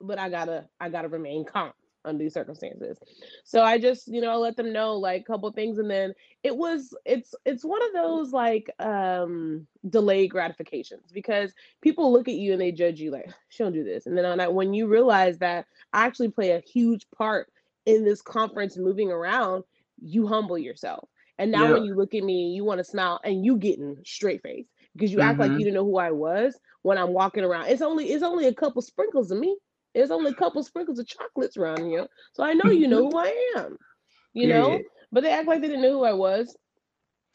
[0.00, 1.72] But I gotta, I gotta remain calm
[2.08, 2.98] under these circumstances.
[3.44, 6.56] So I just, you know, let them know like a couple things and then it
[6.56, 11.52] was it's it's one of those like um delayed gratifications because
[11.82, 14.06] people look at you and they judge you like she don't do this.
[14.06, 17.52] And then on that when you realize that I actually play a huge part
[17.86, 19.64] in this conference moving around,
[20.00, 21.08] you humble yourself.
[21.38, 21.72] And now yeah.
[21.74, 25.12] when you look at me, you want to smile and you getting straight face because
[25.12, 25.28] you mm-hmm.
[25.28, 25.60] act like mm-hmm.
[25.60, 27.68] you didn't know who I was when I'm walking around.
[27.68, 29.56] It's only it's only a couple sprinkles of me.
[29.98, 32.06] There's only a couple sprinkles of chocolates around here.
[32.32, 33.76] So I know you know who I am.
[34.32, 34.70] You know?
[34.74, 34.78] Yeah.
[35.10, 36.56] But they act like they didn't know who I was.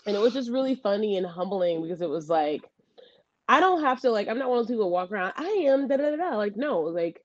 [0.05, 2.61] And it was just really funny and humbling because it was like,
[3.49, 5.89] I don't have to like, I'm not one of those people walk around, I am
[5.89, 6.37] da da da da.
[6.37, 7.21] Like, no, like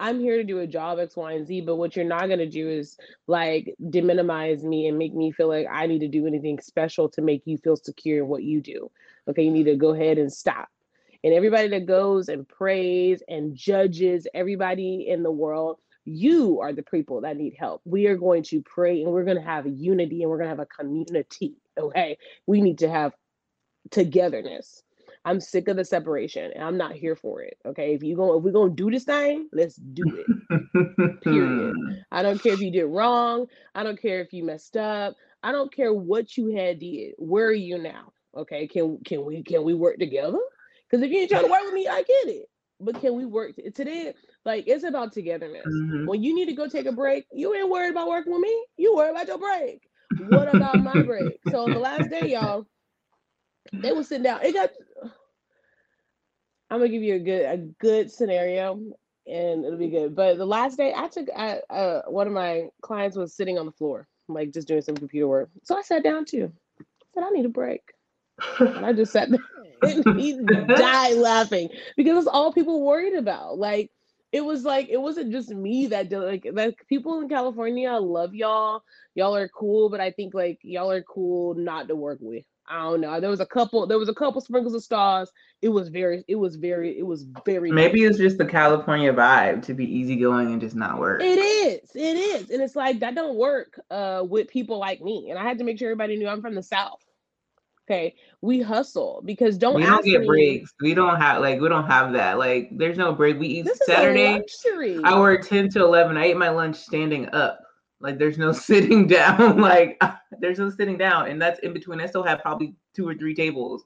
[0.00, 2.48] I'm here to do a job X, Y, and Z, but what you're not gonna
[2.48, 6.60] do is like deminimize me and make me feel like I need to do anything
[6.60, 8.90] special to make you feel secure in what you do.
[9.28, 10.68] Okay, you need to go ahead and stop
[11.24, 16.82] and everybody that goes and prays and judges everybody in the world you are the
[16.82, 17.82] people that need help.
[17.84, 20.56] We are going to pray and we're going to have unity and we're going to
[20.56, 22.18] have a community okay?
[22.46, 23.12] We need to have
[23.90, 24.82] togetherness.
[25.24, 27.94] I'm sick of the separation and i'm not here for it okay?
[27.94, 30.04] If you go if we're going to do this thing let's do
[30.50, 31.74] it period.
[32.10, 35.52] I don't care if you did wrong i don't care if you messed up i
[35.52, 38.66] don't care what you had did where are you now okay?
[38.66, 40.38] Can can we can we work together
[40.88, 42.46] because if you ain't trying to work with me, I get it.
[42.80, 44.14] But can we work t- today?
[44.44, 45.66] Like it's about togetherness.
[45.66, 46.06] Mm-hmm.
[46.06, 48.66] When you need to go take a break, you ain't worried about working with me.
[48.76, 49.82] You worry about your break.
[50.28, 51.40] What about my break?
[51.50, 52.66] So on the last day, y'all,
[53.72, 54.40] they were sitting down.
[54.42, 54.70] It got.
[56.70, 58.80] I'm gonna give you a good a good scenario,
[59.26, 60.14] and it'll be good.
[60.14, 63.66] But the last day, I took I, uh, one of my clients was sitting on
[63.66, 65.50] the floor, like just doing some computer work.
[65.64, 66.52] So I sat down too.
[66.80, 66.84] I
[67.14, 67.82] said, I need a break.
[68.58, 69.40] And I just sat there
[69.82, 73.58] and he died laughing because it's all people worried about.
[73.58, 73.90] Like
[74.32, 77.98] it was like it wasn't just me that did like that people in California I
[77.98, 78.82] love y'all.
[79.14, 82.44] Y'all are cool, but I think like y'all are cool not to work with.
[82.70, 83.18] I don't know.
[83.20, 83.86] There was a couple.
[83.86, 85.32] There was a couple sprinkles of stars.
[85.62, 86.24] It was very.
[86.28, 86.98] It was very.
[86.98, 87.72] It was very.
[87.72, 88.10] Maybe nice.
[88.10, 91.22] it's just the California vibe to be easygoing and just not work.
[91.22, 91.90] It is.
[91.94, 95.30] It is, and it's like that don't work uh, with people like me.
[95.30, 97.00] And I had to make sure everybody knew I'm from the South.
[97.88, 100.74] Okay, we hustle because don't we don't get me, breaks.
[100.82, 102.36] We don't have like we don't have that.
[102.36, 103.38] Like there's no break.
[103.38, 104.42] We eat Saturday.
[105.04, 106.18] I work ten to eleven.
[106.18, 107.60] I ate my lunch standing up.
[107.98, 109.56] Like there's no sitting down.
[109.60, 109.98] like
[110.38, 111.98] there's no sitting down, and that's in between.
[111.98, 113.84] I still have probably two or three tables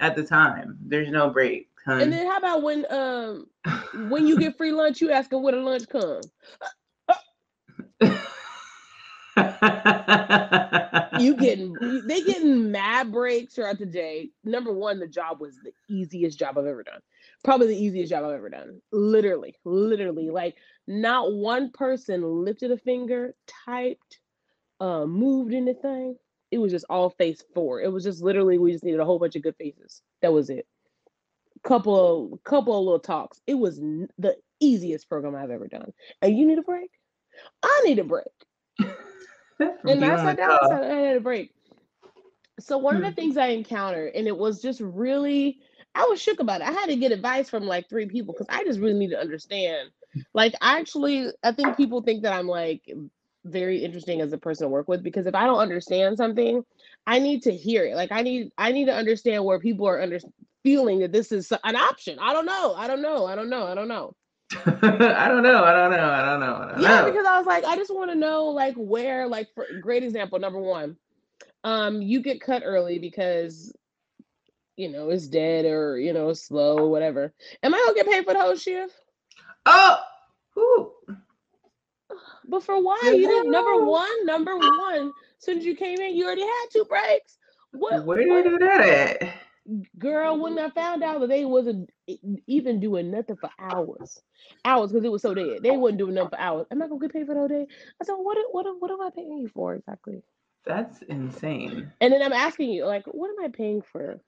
[0.00, 0.76] at the time.
[0.84, 1.68] There's no break.
[1.86, 2.00] Hun.
[2.00, 3.46] And then how about when um
[4.08, 6.22] when you get free lunch, you asking where the lunch come?
[11.20, 11.74] You getting
[12.06, 14.30] they getting mad breaks throughout the day.
[14.44, 17.00] Number one, the job was the easiest job I've ever done.
[17.42, 18.80] Probably the easiest job I've ever done.
[18.92, 20.56] Literally, literally, like
[20.86, 23.34] not one person lifted a finger,
[23.64, 24.20] typed,
[24.80, 26.16] uh, moved anything.
[26.50, 27.80] It was just all face four.
[27.80, 30.02] It was just literally we just needed a whole bunch of good faces.
[30.22, 30.66] That was it.
[31.64, 33.40] Couple of couple of little talks.
[33.46, 35.92] It was n- the easiest program I've ever done.
[36.22, 36.90] And you need a break?
[37.62, 38.26] I need a break.
[39.60, 41.52] and I sat down and I had a break.
[42.60, 43.12] So one of the Hmm.
[43.12, 45.58] things I encountered, and it was just really,
[45.94, 46.66] I was shook about it.
[46.66, 49.20] I had to get advice from like three people because I just really need to
[49.20, 49.90] understand.
[50.34, 52.82] Like, I actually, I think people think that I'm like
[53.44, 56.62] very interesting as a person to work with because if I don't understand something,
[57.06, 57.96] I need to hear it.
[57.96, 60.18] Like, I need, I need to understand where people are under
[60.62, 62.18] feeling that this is an option.
[62.20, 62.74] I don't know.
[62.74, 63.26] I don't know.
[63.26, 63.66] I don't know.
[63.66, 64.14] I don't know.
[64.66, 65.64] I don't know.
[65.64, 66.10] I don't know.
[66.10, 66.54] I don't know.
[66.54, 67.02] I don't Yeah, know.
[67.02, 70.38] because I was like, I just want to know like where, like for great example,
[70.38, 70.96] number one,
[71.64, 73.74] um, you get cut early because
[74.76, 77.32] you know it's dead or you know it's slow whatever.
[77.62, 78.94] Am I gonna get paid for the whole shift?
[79.66, 79.98] Oh,
[80.54, 80.92] who?
[82.44, 83.12] But for why?
[83.16, 87.38] You didn't number one, number one, since you came in, you already had two breaks.
[87.72, 88.80] What where did you do that
[89.22, 89.34] at?
[89.98, 91.90] girl, when I found out that they wasn't
[92.46, 94.22] even doing nothing for hours.
[94.64, 95.62] Hours because it was so dead.
[95.62, 96.66] They wasn't doing nothing for hours.
[96.70, 97.66] Am I gonna get paid for the whole day?
[98.00, 100.22] I said, what what what am I paying you for exactly?
[100.66, 101.92] That's insane.
[102.00, 104.20] And then I'm asking you, like, what am I paying for?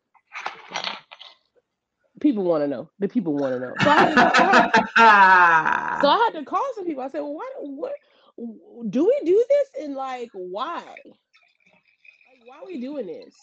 [2.20, 2.90] People want to know.
[2.98, 3.74] The people want to know.
[3.82, 7.02] So I, had to, so I had to call some people.
[7.02, 7.50] I said, well, why?
[7.58, 7.92] What
[8.90, 9.84] do we do this?
[9.84, 10.82] And like, why?
[10.82, 13.34] Like, why are we doing this?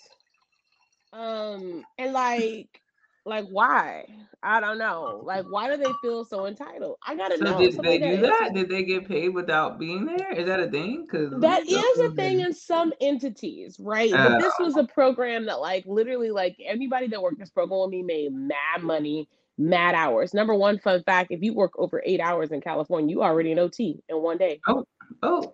[1.11, 2.81] Um, and like,
[3.25, 4.05] like why?
[4.43, 5.19] I don't know.
[5.21, 5.25] Oh.
[5.25, 6.97] Like, why do they feel so entitled?
[7.07, 7.57] I gotta So know.
[7.57, 8.53] did Somebody they do that?
[8.53, 10.33] Did they get paid without being there?
[10.33, 11.05] Is that a thing?
[11.09, 14.11] Because That is a thing in some entities, right?
[14.11, 14.81] But this was ah.
[14.81, 18.83] a program that, like, literally, like anybody that worked this program with me made mad
[18.83, 20.33] money, mad hours.
[20.33, 23.69] Number one fun fact: if you work over eight hours in California, you already know
[23.69, 24.59] T in one day.
[24.67, 24.85] Oh,
[25.21, 25.53] oh,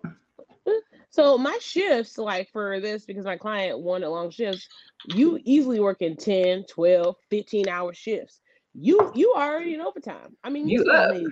[1.10, 4.68] So my shifts, like for this, because my client wanted long shifts,
[5.14, 8.40] you easily work in 10, 12, 15 hour shifts.
[8.74, 10.36] You you already in overtime.
[10.44, 11.10] I mean, these You up.
[11.10, 11.26] made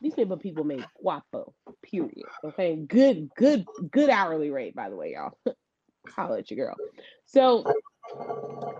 [0.00, 2.26] these people people made guapo, period.
[2.44, 2.76] Okay.
[2.76, 5.36] Good, good, good hourly rate, by the way, y'all.
[6.36, 6.76] At your girl.
[7.26, 7.64] So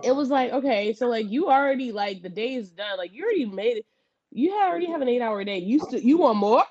[0.03, 2.97] it was like, okay, so like you already like the day is done.
[2.97, 3.85] Like you already made it.
[4.31, 5.57] You already have an eight hour day.
[5.57, 6.63] You still you want more?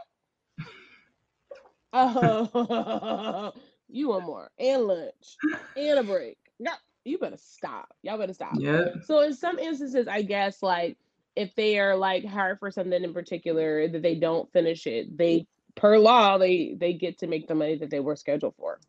[1.96, 3.52] Oh,
[3.88, 5.36] you want more and lunch
[5.76, 6.36] and a break.
[6.58, 6.72] No,
[7.04, 7.94] you better stop.
[8.02, 8.54] Y'all better stop.
[8.58, 8.86] yeah.
[9.04, 10.96] So in some instances, I guess like
[11.36, 15.46] if they are like hired for something in particular that they don't finish it, they
[15.76, 18.80] per law they they get to make the money that they were scheduled for.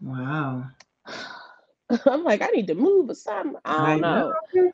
[0.00, 0.64] Wow.
[2.06, 3.56] I'm like, I need to move or something.
[3.64, 4.32] I don't know.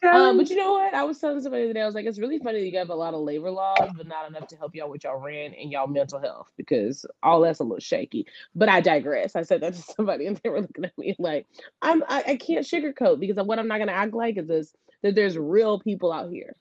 [0.08, 0.94] Um, but you know what?
[0.94, 2.78] I was telling somebody the other day, I was like, it's really funny that you
[2.78, 5.54] have a lot of labor laws, but not enough to help y'all with y'all rent
[5.58, 8.26] and y'all mental health because all that's a little shaky.
[8.54, 9.34] But I digress.
[9.34, 11.46] I said that to somebody and they were looking at me like,
[11.82, 15.14] I'm I, I can't sugarcoat because what I'm not gonna act like is this that
[15.14, 16.54] there's real people out here.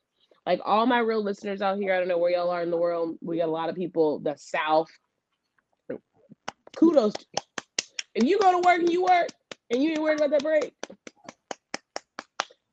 [0.46, 2.78] Like all my real listeners out here, I don't know where y'all are in the
[2.78, 3.18] world.
[3.22, 4.90] We got a lot of people, the South.
[6.76, 7.14] Kudos.
[7.14, 7.44] to you.
[8.16, 9.30] If you go to work and you work
[9.70, 10.74] and you ain't worried about that break,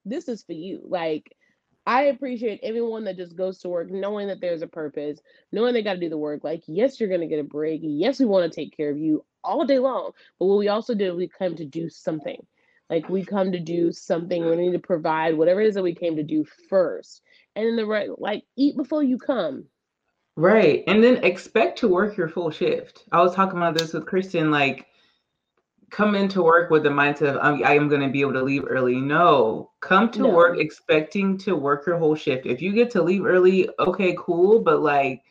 [0.04, 0.80] this is for you.
[0.84, 1.34] Like,
[1.86, 5.20] I appreciate everyone that just goes to work knowing that there's a purpose,
[5.50, 6.44] knowing they got to do the work.
[6.44, 7.80] Like, yes, you're going to get a break.
[7.82, 10.12] Yes, we want to take care of you all day long.
[10.38, 12.44] But what we also do, we come to do something.
[12.88, 14.44] Like, we come to do something.
[14.44, 17.22] We need to provide whatever it is that we came to do first.
[17.56, 19.64] And then the right, like, eat before you come.
[20.36, 20.84] Right.
[20.86, 23.04] And then expect to work your full shift.
[23.12, 24.86] I was talking about this with Kristen, like
[25.92, 28.42] come into work with the mindset of I'm, I am going to be able to
[28.42, 28.96] leave early.
[28.96, 30.30] No, come to No.
[30.30, 32.46] work expecting to work your whole shift.
[32.46, 34.60] If you get to leave early, okay, cool.
[34.60, 35.22] But like,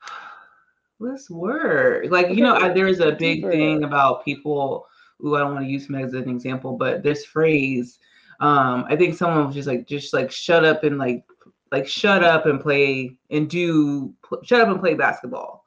[1.00, 2.06] let's work.
[2.10, 4.86] Like, you know, I, there's a big thing about people.
[5.24, 7.98] Ooh, I don't want to use him as an example, but this phrase,
[8.40, 11.24] um, I think someone was just like, just like shut up and like
[11.72, 14.14] like shut up and play and do
[14.44, 15.63] shut up and play basketball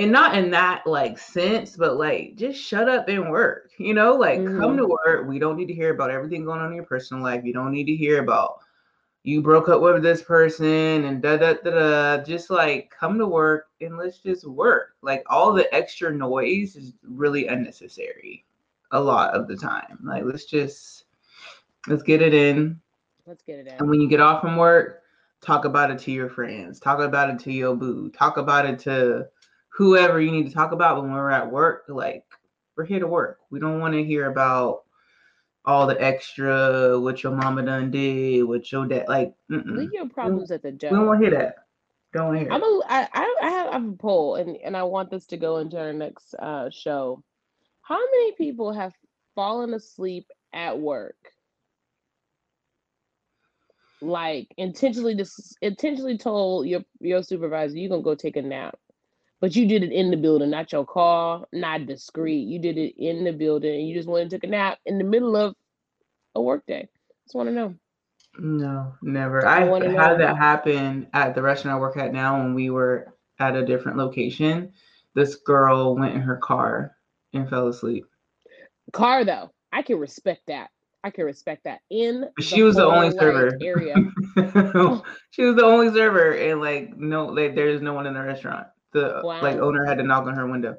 [0.00, 4.14] and not in that like sense but like just shut up and work you know
[4.14, 4.78] like come Mhm.
[4.78, 5.28] to work.
[5.28, 7.44] We don't need to hear about everything going on in your personal life.
[7.44, 8.60] You don't need to hear about
[9.24, 11.70] you broke up with this person and da da da
[12.18, 12.24] da.
[12.24, 14.96] Just like come to work and let's just work.
[15.02, 18.44] Like all the extra noise is really unnecessary
[18.92, 19.98] a lot of the time.
[20.04, 21.04] Like let's just
[21.88, 22.80] let's get it in.
[23.26, 23.78] Let's get it in.
[23.78, 25.02] and when you get off from work,
[25.40, 28.78] talk about it to your friends, talk about it to your boo, talk about it
[28.80, 29.26] to
[29.80, 30.96] whoever you need to talk about.
[30.96, 32.24] But when we're at work, like
[32.76, 33.38] we're here to work.
[33.50, 34.82] We don't want to hear about
[35.64, 39.32] all the extra what your mama done did, what your dad like.
[39.50, 39.76] Mm-mm.
[39.76, 40.92] Leave your problems at the job.
[40.92, 41.54] We don't want to hear that.
[42.12, 42.52] Don't want to hear.
[42.52, 42.66] I'm it.
[42.66, 45.38] a, I, I I have, I have a poll and, and I want this to
[45.38, 47.22] go into our next uh, show.
[47.80, 48.92] How many people have
[49.34, 51.16] fallen asleep at work?
[54.02, 58.78] Like intentionally dis- intentionally told your your supervisor you're gonna go take a nap.
[59.40, 62.46] But you did it in the building, not your car, not discreet.
[62.46, 63.86] You did it in the building.
[63.86, 65.54] You just went and took a nap in the middle of
[66.34, 66.88] a work day.
[67.24, 67.74] Just want to know.
[68.38, 69.46] No, never.
[69.46, 73.14] I, I had that happen at the restaurant I work at now when we were
[73.38, 74.72] at a different location.
[75.14, 76.96] This girl went in her car
[77.32, 78.04] and fell asleep.
[78.92, 80.70] Car though, I can respect that.
[81.02, 81.80] I can respect that.
[81.90, 83.58] In She was the only server.
[83.62, 83.94] area.
[85.30, 88.66] she was the only server, and like no, like there's no one in the restaurant.
[88.92, 90.76] The like owner had to knock on her window.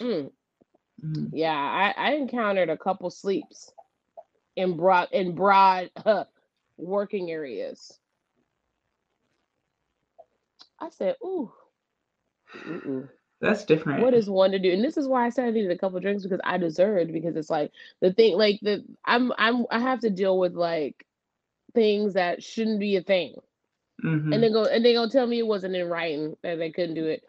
[0.00, 0.30] Mm,
[1.02, 1.30] Mhm.
[1.32, 1.52] yeah,
[1.96, 3.72] I, I encountered a couple sleeps
[4.56, 6.24] in broad in broad uh,
[6.76, 7.98] working areas.
[10.80, 11.52] I said, "Ooh,
[12.54, 13.08] mm-mm.
[13.40, 14.00] That's different.
[14.00, 16.00] what is one to do?" And this is why I said I needed a couple
[16.00, 17.12] drinks because I deserved.
[17.12, 21.06] Because it's like the thing, like the I'm I'm I have to deal with like
[21.74, 23.36] things that shouldn't be a thing,
[24.04, 24.32] Mhm.
[24.32, 26.94] and they go and they gonna tell me it wasn't in writing that they couldn't
[26.94, 27.24] do it.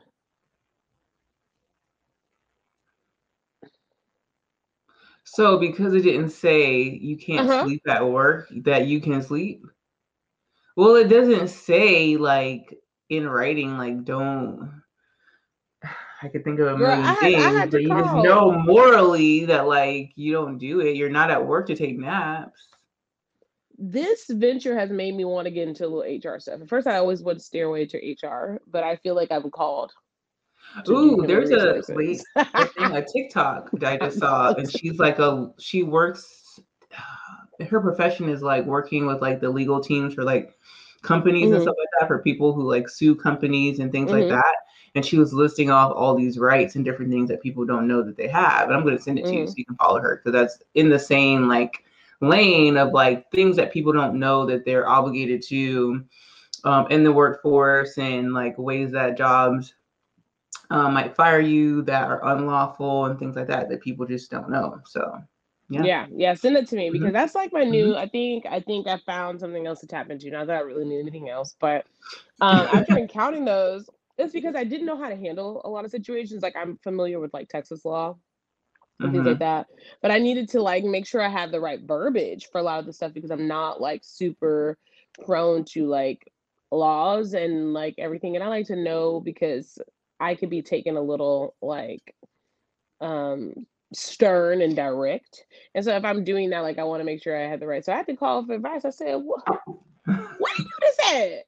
[5.25, 7.61] So because it didn't say you can't Uh-huh.
[7.61, 9.63] sleep at work, that you can sleep.
[10.77, 14.81] Well, it doesn't say like in writing, like don't.
[16.21, 19.67] I could think of a million I things, had but you just know morally that
[19.67, 20.95] like you don't do it.
[20.95, 22.69] You're not at work to take naps.
[23.77, 26.61] this venture has made me want to get into a little HR stuff.
[26.61, 29.91] At first, I always would steer away to HR, but I feel like I'm called.
[30.89, 31.83] Ooh, there's a
[32.57, 36.59] a thing, a TikTok that I just saw, and she's like a she works.
[37.69, 40.53] Her profession is like working with like the legal teams for like
[41.01, 41.61] companies and Mhm.
[41.61, 44.11] stuff like that for people who like sue companies and things Mhm.
[44.11, 44.55] like that.
[44.95, 48.01] And she was listing off all these rights and different things that people don't know
[48.03, 48.67] that they have.
[48.67, 49.47] And I'm going to send it to you Mhm.
[49.47, 51.83] so you can follow her because that's in the same like
[52.21, 56.03] lane of like things that people don't know that they're obligated to
[56.63, 59.73] um, in the workforce and like ways that jobs
[60.69, 64.49] um, might fire you that are unlawful and things like that that people just don't
[64.49, 64.81] know.
[64.85, 65.21] So
[65.69, 65.87] yeah.
[65.87, 66.07] Yeah.
[66.11, 67.13] yeah, send it to me because Mhm.
[67.13, 67.95] that's like my new.
[67.95, 70.29] I think I think I found something else to tap into.
[70.29, 71.85] Not that I really need anything else, but
[72.41, 75.91] um, after encountering those, it's because I didn't know how to handle a lot of
[75.91, 76.43] situations.
[76.43, 78.17] Like I'm familiar with like Texas law
[79.03, 79.27] and things Mhm.
[79.27, 79.67] like that.
[80.01, 82.79] But I needed to like make sure I had the right verbiage for a lot
[82.79, 84.77] of the stuff because I'm not like super
[85.25, 86.31] prone to like
[86.71, 88.35] laws and like everything.
[88.35, 89.79] And I like to know because
[90.19, 92.15] I could be taken a little like
[93.01, 93.53] um
[93.93, 95.45] stern and direct.
[95.73, 97.67] And so if I'm doing that, like I want to make sure I had the
[97.67, 97.83] right.
[97.83, 98.85] So I had to call for advice.
[98.85, 101.45] I said, what, what do you do this at?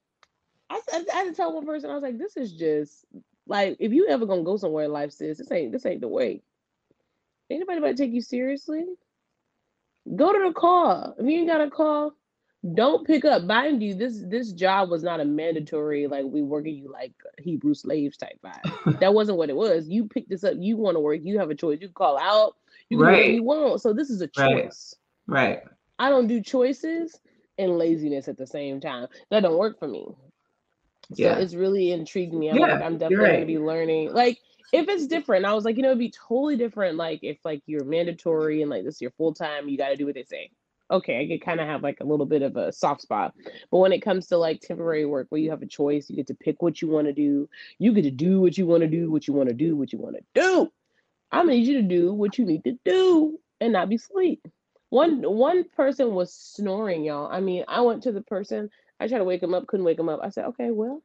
[0.70, 0.82] I
[1.14, 3.06] I had to tell one person, I was like, this is just
[3.48, 6.08] like if you ever gonna go somewhere in life, sis, this ain't this ain't the
[6.08, 6.42] way.
[7.50, 8.84] Ain't nobody about to take you seriously.
[10.16, 11.16] Go to the call.
[11.18, 12.14] If you ain't got a call,
[12.74, 13.44] don't pick up.
[13.44, 17.74] Mind you, this this job was not a mandatory like we working you like Hebrew
[17.74, 19.00] slaves type vibe.
[19.00, 19.88] That wasn't what it was.
[19.88, 20.56] You pick this up.
[20.58, 21.20] You want to work.
[21.24, 21.80] You have a choice.
[21.82, 22.56] You call out.
[22.90, 23.34] You can do whatever Right.
[23.36, 23.82] you want.
[23.82, 24.96] So this is a choice.
[25.28, 25.62] right.
[26.00, 27.20] I don't do choices
[27.58, 29.08] and laziness at the same time.
[29.30, 30.06] That don't work for me.
[31.14, 31.38] So Yeah.
[31.38, 32.50] it's really intrigued me.
[32.50, 34.14] I'm like, Yeah, I'm you're definitely gonna be learning.
[34.14, 34.40] Like
[34.74, 36.98] if it's different, I was like, you know, it'd be totally different.
[36.98, 39.96] Like if like you're mandatory and like this is your full time, you got to
[39.96, 40.52] do what they say.
[40.90, 43.34] Okay, I could kind of have like a little bit of a soft spot.
[43.72, 46.28] But when it comes to like temporary work where you have a choice, you get
[46.28, 47.50] to pick what you want to do.
[47.78, 49.92] You get to do what you want to do, what you want to do, what
[49.92, 50.72] you want to do.
[51.32, 54.48] I'm need you to do what you need to do and not be asleep.
[54.90, 57.30] One one person was snoring, y'all.
[57.30, 58.70] I mean, I went to the person.
[59.00, 60.22] I tried to wake him up, couldn't wake him up.
[60.24, 61.04] I said, okay, well,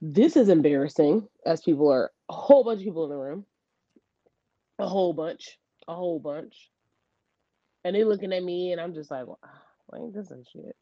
[0.00, 1.28] this is embarrassing.
[1.44, 3.44] As people are a whole bunch of people in the room,
[4.78, 6.70] a whole bunch, a whole bunch,
[7.84, 9.38] and they looking at me, and I'm just like, well,
[9.90, 10.76] like this and shit.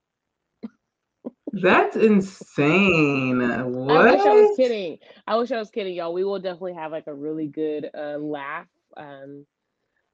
[1.53, 3.41] That's insane.
[3.73, 3.97] What?
[3.97, 4.99] I wish I was kidding.
[5.27, 6.13] I wish I was kidding, y'all.
[6.13, 8.67] We will definitely have like a really good uh, laugh.
[8.97, 9.47] Um,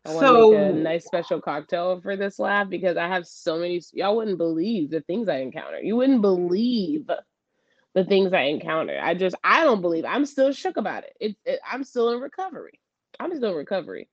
[0.04, 3.26] I want to make a So nice special cocktail for this laugh because I have
[3.26, 3.80] so many.
[3.92, 5.80] Y'all wouldn't believe the things I encounter.
[5.80, 7.08] You wouldn't believe
[7.94, 8.98] the things I encounter.
[9.02, 10.04] I just, I don't believe.
[10.04, 11.14] I'm still shook about it.
[11.20, 12.80] It, it I'm still in recovery.
[13.20, 14.08] I'm still in recovery.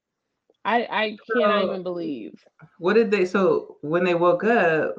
[0.65, 2.43] I, I cannot So- even believe.
[2.77, 4.95] what did they so when they woke up,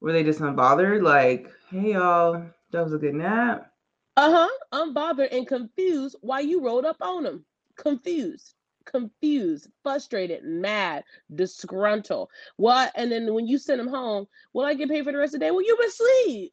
[0.00, 1.02] were they just unbothered?
[1.02, 3.70] Like, hey y'all, that was a good nap.
[4.16, 4.84] Uh huh.
[4.84, 7.44] Unbothered and confused why you rolled up on them.
[7.76, 8.54] Confused,
[8.84, 11.02] confused, frustrated, mad,
[11.34, 12.28] disgruntled.
[12.56, 12.92] What?
[12.94, 15.40] And then when you send them home, will I get paid for the rest of
[15.40, 15.50] the day?
[15.50, 16.52] Well, you been asleep.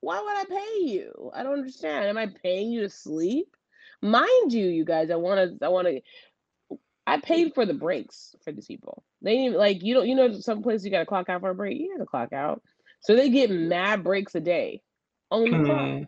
[0.00, 1.30] Why would I pay you?
[1.34, 2.04] I don't understand.
[2.06, 3.56] Am I paying you to sleep?
[4.02, 6.00] Mind you, you guys, I want to, I want to.
[7.08, 9.02] I paid for the breaks for these people.
[9.22, 11.54] They even like you don't you know some places you gotta clock out for a
[11.54, 11.78] break.
[11.78, 12.62] You gotta clock out.
[13.00, 14.82] So they get mad breaks a day
[15.30, 15.80] on the clock.
[15.80, 16.02] Hmm.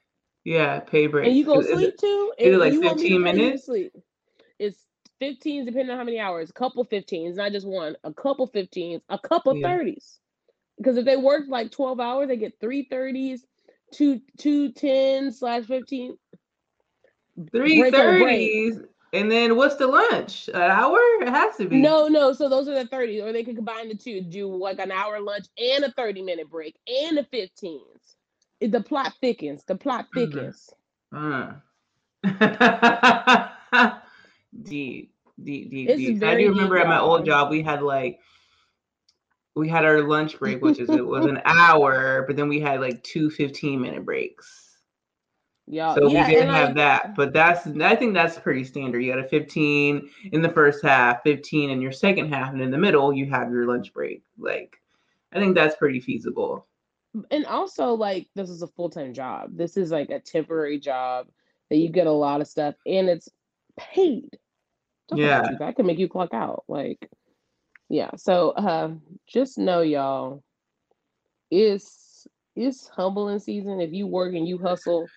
[0.44, 1.26] Yeah, pay break.
[1.28, 2.32] And you go Is it- sleep too?
[2.38, 3.66] is it like you want me to 15 pay you to minutes?
[3.66, 3.92] Sleep.
[4.58, 4.86] It's
[5.20, 6.50] 15 depending on how many hours.
[6.50, 7.96] A couple 15s, not just one.
[8.04, 9.68] A couple 15s, a couple Yeah.
[9.68, 10.18] 30s.
[10.78, 13.40] Because if they work like 12 hours, they get three 30s,
[13.92, 16.16] two two 10 slash 15.
[17.52, 18.20] Three break on break.
[18.22, 18.78] thirties,
[19.12, 20.48] and then what's the lunch?
[20.48, 20.98] An hour?
[21.20, 21.78] It has to be.
[21.80, 22.32] No, no.
[22.32, 25.20] So those are the 30s, or they could combine the two, do like an hour
[25.20, 28.16] lunch and a 30 minute break and a 15s.
[28.60, 29.64] The plot thickens.
[29.64, 30.32] The plot Mhm.
[30.32, 30.70] thickens.
[31.12, 31.52] Uh.
[34.62, 36.22] deep, deep, deep, deep.
[36.22, 38.20] I do remember at my old job we had like
[39.56, 42.80] we had our lunch break, which is it was an hour, but then we had
[42.80, 44.69] like two 15 minute breaks.
[45.70, 49.00] Y'all, So yeah, we didn't have like, that, but that's I think that's pretty standard.
[49.00, 52.70] You got a 15 in the first half, 15 in your second half, and in
[52.72, 54.24] the middle you have your lunch break.
[54.38, 54.76] Like
[55.32, 56.66] I think that's pretty feasible.
[57.30, 61.26] and also like this is a full-time job this is like a temporary job
[61.68, 63.28] that you get a lot of stuff and it's
[63.76, 64.38] paid
[65.10, 65.56] about Yeah.
[65.58, 67.08] that can make you clock out like
[67.88, 68.92] yeah so uh
[69.26, 70.42] just know y'all
[71.50, 75.08] it's it's humbling season if you work and you hustle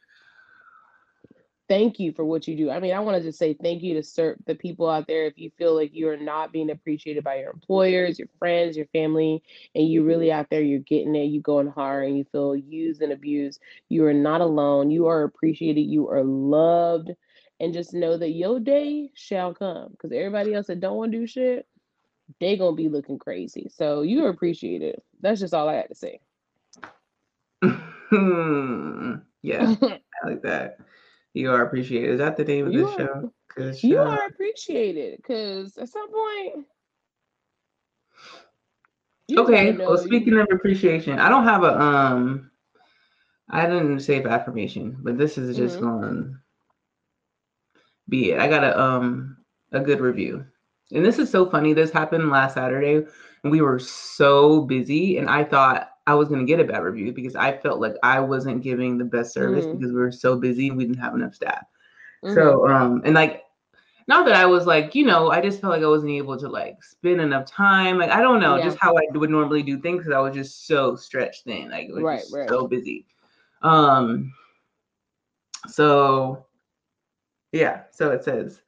[1.74, 2.70] thank you for what you do.
[2.70, 5.26] I mean, I want to just say thank you to serve the people out there.
[5.26, 8.86] If you feel like you are not being appreciated by your employers, your friends, your
[8.94, 9.42] family,
[9.74, 10.40] and you really mm-hmm.
[10.40, 13.60] out there, you're getting it, you going hard, and you feel used and abused,
[13.90, 14.92] you are not alone.
[14.92, 15.82] You are appreciated.
[15.82, 17.10] You are loved.
[17.60, 19.90] And just know that your day shall come.
[19.94, 21.66] Because everybody else that don't want to do shit,
[22.40, 23.68] they gonna be looking crazy.
[23.74, 25.02] So you are appreciated.
[25.22, 26.20] That's just all I had to say.
[29.42, 30.78] yeah, I like that.
[31.34, 32.12] You are appreciated.
[32.12, 33.34] Is that the name of the this are- show?
[33.82, 36.68] You are appreciated because at some point
[39.38, 39.78] Okay.
[39.86, 42.52] Well, speaking of appreciation, I don't have a um.
[43.50, 45.82] I didn't save affirmation, but this is just Mhm.
[45.82, 46.38] going
[48.10, 48.40] be it.
[48.40, 49.38] I got a um
[49.72, 50.46] a good review,
[50.92, 51.74] and this is so funny.
[51.74, 53.06] This happened last Saturday,
[53.44, 56.84] and we were so busy, and I thought I was going to get a bad
[56.84, 59.72] review because I felt like I wasn't giving the best service Mhm.
[59.72, 61.66] because we were so busy and we didn't have enough staff.
[62.24, 62.34] Mhm.
[62.34, 63.44] So um and like
[64.08, 66.48] not that I was like, you know, I just felt like I wasn't able to
[66.50, 67.98] like spend enough time.
[67.98, 68.66] Like I don't know, Yeah.
[68.66, 71.70] just how I would normally do things because I was just so stretched thin.
[71.70, 72.50] Like it was Right, right.
[72.50, 73.06] so busy.
[73.62, 74.34] Um
[75.68, 76.46] so
[77.52, 78.62] yeah, so it says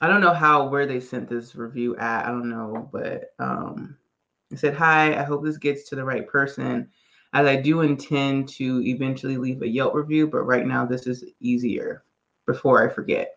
[0.00, 2.26] I don't know how where they sent this review at.
[2.26, 3.96] I don't know, but um
[4.54, 6.88] it said, Hi, I hope this gets to the right person.
[7.32, 11.24] As I do intend to eventually leave a Yelp review, but right now this is
[11.40, 12.04] easier
[12.46, 13.34] before I forget.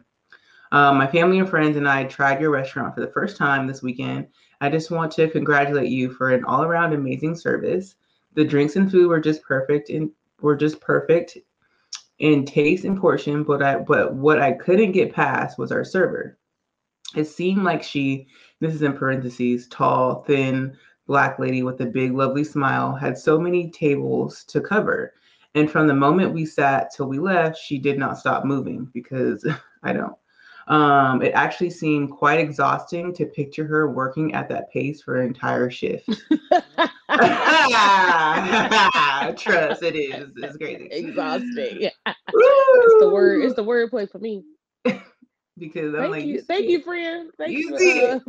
[0.72, 3.82] Um, my family and friends and I tried your restaurant for the first time this
[3.82, 4.28] weekend.
[4.61, 7.95] I just want to congratulate you for an all around amazing service.
[8.36, 10.11] The drinks and food were just perfect and
[10.41, 11.38] were just perfect
[12.20, 16.38] in taste and portion, but I but what I couldn't get past was our server.
[17.15, 18.28] It seemed like she,
[18.59, 20.78] this is in parentheses, tall, thin,
[21.08, 25.14] black lady with a big, lovely smile, had so many tables to cover.
[25.55, 29.47] And from the moment we sat till we left, she did not stop moving because
[29.84, 30.16] I don't.
[30.68, 35.28] Um, it actually seemed quite exhausting to picture her working at that pace for an
[35.28, 36.08] entire shift.
[39.38, 40.30] Trust, it is.
[40.36, 40.89] It's crazy.
[40.91, 41.78] exhausting.
[41.80, 43.43] Yeah, It's it's the word.
[43.45, 44.43] It's the word play for me.
[45.58, 47.32] Because I'm Thank like, you, see thank you, friend.
[47.38, 47.78] Thank You you.
[47.78, 48.20] see uh,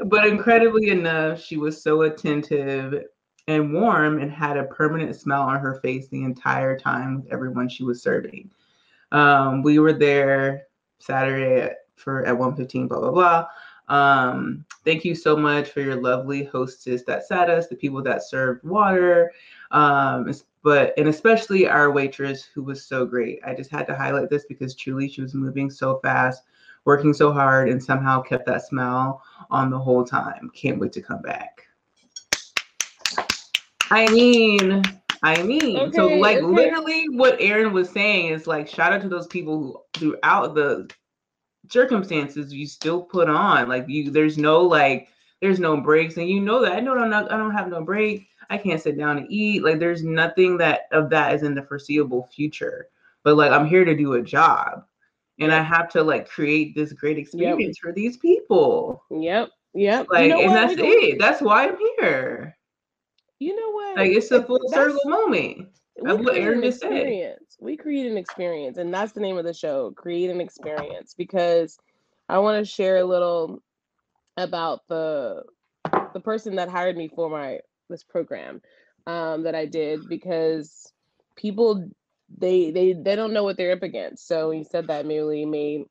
[0.06, 3.04] but incredibly enough, she was so attentive
[3.48, 7.68] and warm and had a permanent smile on her face the entire time with everyone
[7.68, 8.50] she was serving.
[9.12, 10.66] Um, we were there
[10.98, 13.46] Saturday at, for at 1:15, blah blah blah.
[13.88, 18.22] Um, thank you so much for your lovely hostess that sat us, the people that
[18.22, 19.32] served water,
[19.72, 23.40] um, but and especially our waitress who was so great.
[23.46, 26.42] I just had to highlight this because truly she was moving so fast,
[26.84, 30.50] working so hard, and somehow kept that smile on the whole time.
[30.54, 31.66] Can't wait to come back.
[33.90, 34.82] I mean,
[35.22, 36.46] I mean, so like okay.
[36.46, 40.88] literally what Aaron was saying is like shout out to those people who throughout the
[41.68, 45.08] circumstances you still put on like you there's no like
[45.40, 47.82] there's no breaks and you know that I know I'm not I don't have no
[47.82, 51.54] break I can't sit down and eat like there's nothing that of that is in
[51.54, 52.88] the foreseeable future
[53.22, 54.84] but like I'm here to do a job
[55.38, 59.50] and I have to like create this great experience for these people Yep.
[59.74, 60.06] Yep.
[60.10, 60.68] like you know and what?
[60.68, 62.56] that's it that's why I'm here
[63.38, 63.96] You know what?
[63.96, 65.68] like it's a full that's- circle moment
[66.02, 66.92] we That's what Aaron an just said.
[66.92, 67.56] experience.
[67.60, 69.90] We create an experience, and that's the name of the show.
[69.90, 71.78] Create an experience because
[72.30, 73.60] I want to share a little
[74.40, 75.42] about the
[76.12, 78.60] the person that hired me for my this program
[79.06, 80.92] um, that I did because
[81.36, 81.90] people
[82.38, 84.26] they they they don't know what they're up against.
[84.26, 85.84] So he said that merely made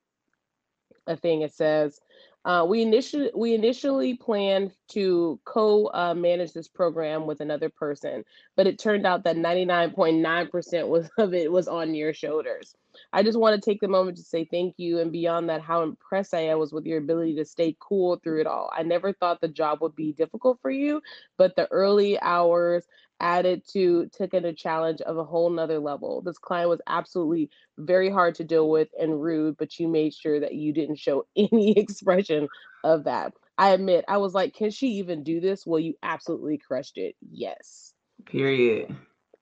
[1.08, 1.41] a thing.
[1.41, 2.00] It says
[2.45, 8.24] uh, we initially we initially planned to co-manage uh, this program with another person,
[8.56, 12.76] but it turned out that 99.9% was of it was on your shoulders.
[13.14, 15.84] I just want to take the moment to say thank you, and beyond that, how
[15.84, 18.72] impressed I was with your ability to stay cool through it all.
[18.76, 21.02] I never thought the job would be difficult for you,
[21.38, 22.86] but the early hours
[23.20, 26.22] added to taking a challenge of a whole nother level.
[26.22, 30.40] This client was absolutely very hard to deal with and rude, but you made sure
[30.40, 32.48] that you didn't show any expression
[32.84, 33.34] of that.
[33.58, 35.66] I admit, I was like, can she even do this?
[35.66, 37.16] Well, you absolutely crushed it.
[37.30, 37.94] Yes.
[38.26, 38.96] Period.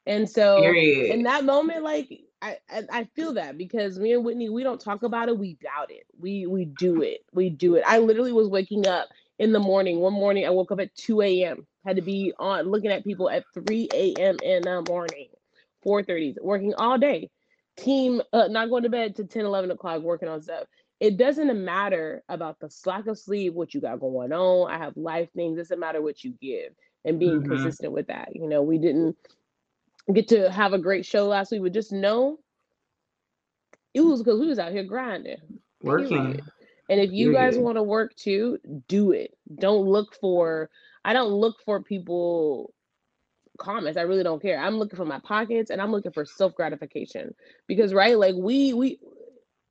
[0.07, 1.13] And so Period.
[1.13, 2.09] in that moment, like
[2.41, 5.55] I, I, I feel that because me and Whitney, we don't talk about it, we
[5.55, 6.05] doubt it.
[6.19, 7.25] We we do it.
[7.33, 7.83] We do it.
[7.85, 9.09] I literally was waking up
[9.39, 9.99] in the morning.
[9.99, 13.29] One morning I woke up at 2 a.m had to be on looking at people
[13.29, 14.37] at 3 a.m.
[14.43, 15.29] in the morning,
[15.85, 17.29] 4:30, working all day.
[17.77, 20.65] Team uh, not going to bed to 10, 11 o'clock, working on stuff.
[20.99, 24.69] It doesn't matter about the slack of sleep, what you got going on.
[24.69, 25.57] I have life things.
[25.57, 26.73] It doesn't matter what you give
[27.05, 27.51] and being mm-hmm.
[27.51, 28.35] consistent with that.
[28.35, 29.15] You know, we didn't
[30.13, 32.39] get to have a great show last week, but just know
[33.93, 35.37] it was because we was out here grinding.
[35.81, 36.39] Working.
[36.89, 39.37] And if you guys want to work too, do it.
[39.59, 40.69] Don't look for
[41.03, 42.73] I don't look for people
[43.57, 43.97] comments.
[43.97, 44.59] I really don't care.
[44.59, 47.33] I'm looking for my pockets and I'm looking for self gratification
[47.67, 48.99] because right, like we we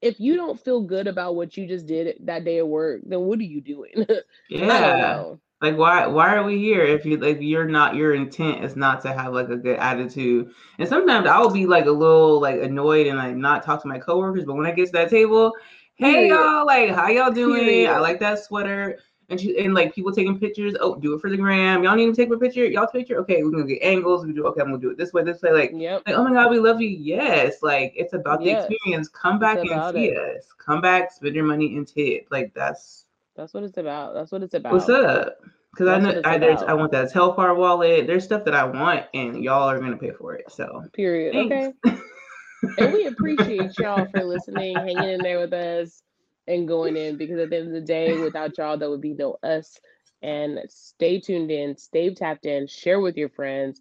[0.03, 3.20] if you don't feel good about what you just did that day at work, then
[3.20, 4.07] what are you doing?
[4.49, 5.34] yeah.
[5.62, 9.00] Like why why are we here if you like you're not your intent is not
[9.02, 10.50] to have like a good attitude.
[10.78, 13.88] And sometimes I will be like a little like annoyed and like not talk to
[13.88, 15.52] my coworkers, but when I get to that table,
[15.94, 17.88] hey y'all, like how y'all doing?
[17.88, 18.98] I like that sweater
[19.28, 20.74] and she and like people taking pictures.
[20.80, 21.82] Oh, do it for the gram.
[21.82, 22.66] Y'all need to take a picture.
[22.66, 23.18] Y'all take a picture.
[23.20, 24.24] Okay, we're gonna get angles.
[24.24, 24.61] We do okay.
[24.61, 25.52] I'm gonna do it this way, this way.
[25.52, 26.02] Like, yep.
[26.07, 26.88] like oh my god, we love you.
[26.88, 28.66] Yes, like it's about yes.
[28.66, 29.09] the experience.
[29.09, 30.18] Come back and see it.
[30.18, 30.52] us.
[30.59, 32.28] Come back, spend your money and tip.
[32.30, 33.05] Like that's
[33.37, 34.14] that's what it's about.
[34.14, 34.72] That's what it's about.
[34.72, 35.39] What's up?
[35.72, 38.07] Because I know I, I want that Telfar wallet.
[38.07, 40.51] There's stuff that I want, and y'all are gonna pay for it.
[40.51, 41.34] So period.
[41.34, 41.78] Thanks.
[41.87, 42.01] Okay.
[42.78, 46.03] and we appreciate y'all for listening, hanging in there with us
[46.49, 49.14] and going in because at the end of the day, without y'all, there would be
[49.14, 49.78] no us.
[50.22, 53.80] And stay tuned in, stay tapped in, share with your friends.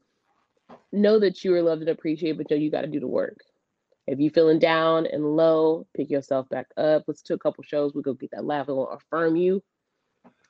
[0.91, 3.37] Know that you are loved and appreciated, but know you got to do the work.
[4.07, 7.03] If you're feeling down and low, pick yourself back up.
[7.07, 7.93] Let's do a couple shows.
[7.93, 8.67] We go get that laugh.
[8.67, 9.63] We'll affirm you.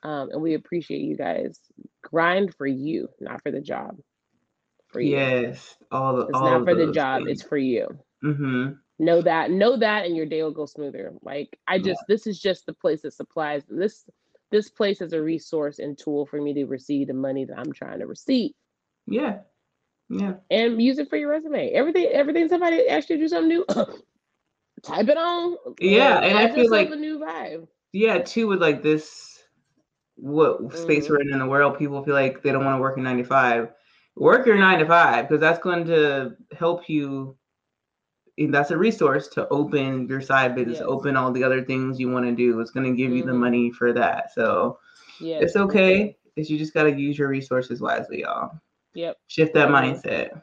[0.04, 1.60] Um, and we appreciate you guys.
[2.04, 3.98] Grind for you, not for the job.
[4.88, 5.18] For you.
[5.18, 6.28] Yes, all the.
[6.28, 7.24] It's all not for the job.
[7.26, 7.40] Things.
[7.40, 7.88] It's for you.
[8.24, 12.16] Mm-hmm know that know that and your day will go smoother like i just yeah.
[12.16, 14.06] this is just the place that supplies this
[14.52, 17.74] this place is a resource and tool for me to receive the money that i'm
[17.74, 18.52] trying to receive
[19.06, 19.40] yeah
[20.10, 23.50] yeah and use it for your resume everything everything somebody asked you to do something
[23.50, 23.66] new
[24.84, 28.84] type it on yeah and i feel like a new vibe yeah too with like
[28.84, 29.44] this
[30.16, 30.78] what mm-hmm.
[30.78, 33.04] space we're in in the world people feel like they don't want to work in
[33.04, 33.70] 95
[34.16, 37.36] work your nine to five because that's going to help you
[38.50, 40.88] that's a resource to open your side business, yes.
[40.88, 42.60] open all the other things you want to do.
[42.60, 43.18] It's going to give mm-hmm.
[43.18, 43.40] you the mm-hmm.
[43.40, 44.34] money for that.
[44.34, 44.80] So
[45.20, 45.44] yes.
[45.44, 46.18] it's okay.
[46.36, 48.60] It's you just got to use your resources wisely, y'all.
[48.96, 49.18] Yep.
[49.28, 50.42] Shift that mindset.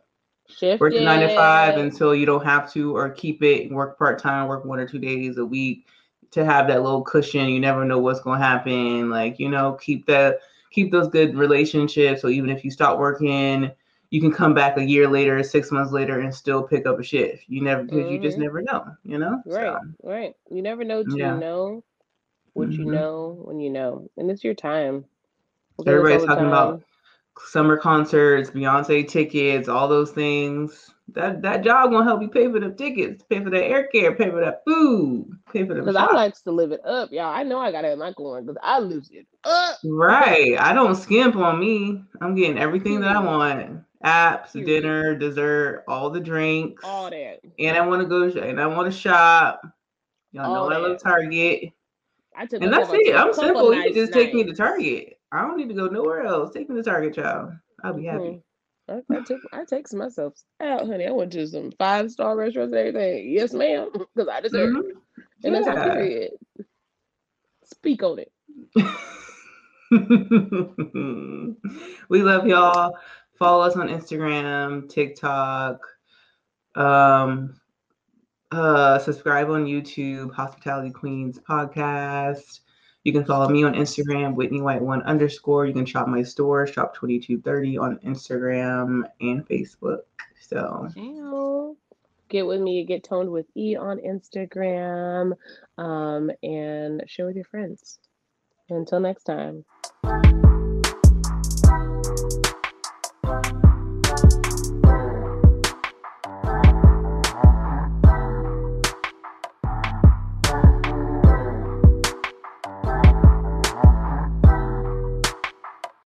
[0.48, 1.03] Shift work it.
[1.03, 3.70] nine to five until you don't have to, or keep it.
[3.70, 4.48] Work part time.
[4.48, 5.86] Work one or two days a week
[6.31, 7.48] to have that little cushion.
[7.48, 9.10] You never know what's going to happen.
[9.10, 10.40] Like you know, keep that,
[10.70, 12.20] keep those good relationships.
[12.22, 13.72] So even if you stop working
[14.12, 17.02] you can come back a year later, six months later, and still pick up a
[17.02, 17.44] shift.
[17.48, 18.12] You never because mm-hmm.
[18.12, 18.43] you just mm-hmm.
[18.43, 19.43] never know, you know.
[19.47, 20.35] Right, so, right.
[20.51, 21.35] You never know to yeah.
[21.35, 21.82] know
[22.52, 22.82] what mm-hmm.
[22.82, 25.06] you know when you know, and it's your time.
[25.86, 26.48] Everybody's talking time.
[26.48, 26.82] about
[27.38, 30.90] summer concerts, Beyonce tickets, all those things.
[31.09, 34.14] That that job gonna help you pay for the tickets, pay for the air care,
[34.14, 35.80] pay for that food, pay for the.
[35.80, 37.24] Because I like to live it up, y'all.
[37.26, 39.78] I know I gotta have my coin because I lose it up.
[39.84, 40.56] Right.
[40.59, 42.02] I don't skimp on me.
[42.20, 47.40] I'm getting everything that I want apps, dinner, dessert, all the drinks, all that.
[47.59, 49.62] And I want to go and I want to shop.
[50.32, 50.76] Y'all all know that.
[50.76, 51.72] I love Target.
[52.36, 53.14] I took and that's it.
[53.14, 53.74] I'm simple.
[53.74, 55.18] You can just take me to Target.
[55.32, 56.52] I don't need to go nowhere else.
[56.52, 57.52] Take me to Target, child.
[57.82, 58.42] I'll be happy.
[58.88, 59.12] Mm-hmm.
[59.12, 61.06] I, I took I takes myself out, honey.
[61.06, 63.30] I went to some five star restaurants and everything.
[63.32, 64.90] Yes, ma'am, because I deserve mm-hmm.
[64.90, 64.96] it.
[65.44, 65.62] And yeah.
[65.62, 66.32] that's a period.
[67.64, 68.32] Speak on it.
[72.09, 72.96] we love y'all.
[73.38, 75.80] Follow us on Instagram, TikTok.
[76.74, 77.54] Um,
[78.52, 82.60] Uh, subscribe on YouTube, Hospitality Queens podcast.
[83.04, 85.66] You can follow me on Instagram, Whitney White One underscore.
[85.66, 90.00] You can shop my store, Shop Twenty Two Thirty on Instagram and Facebook.
[90.40, 90.88] So.
[92.28, 95.32] Get with me, get toned with E on Instagram,
[95.76, 97.98] um, and share with your friends.
[98.70, 99.66] Until next time.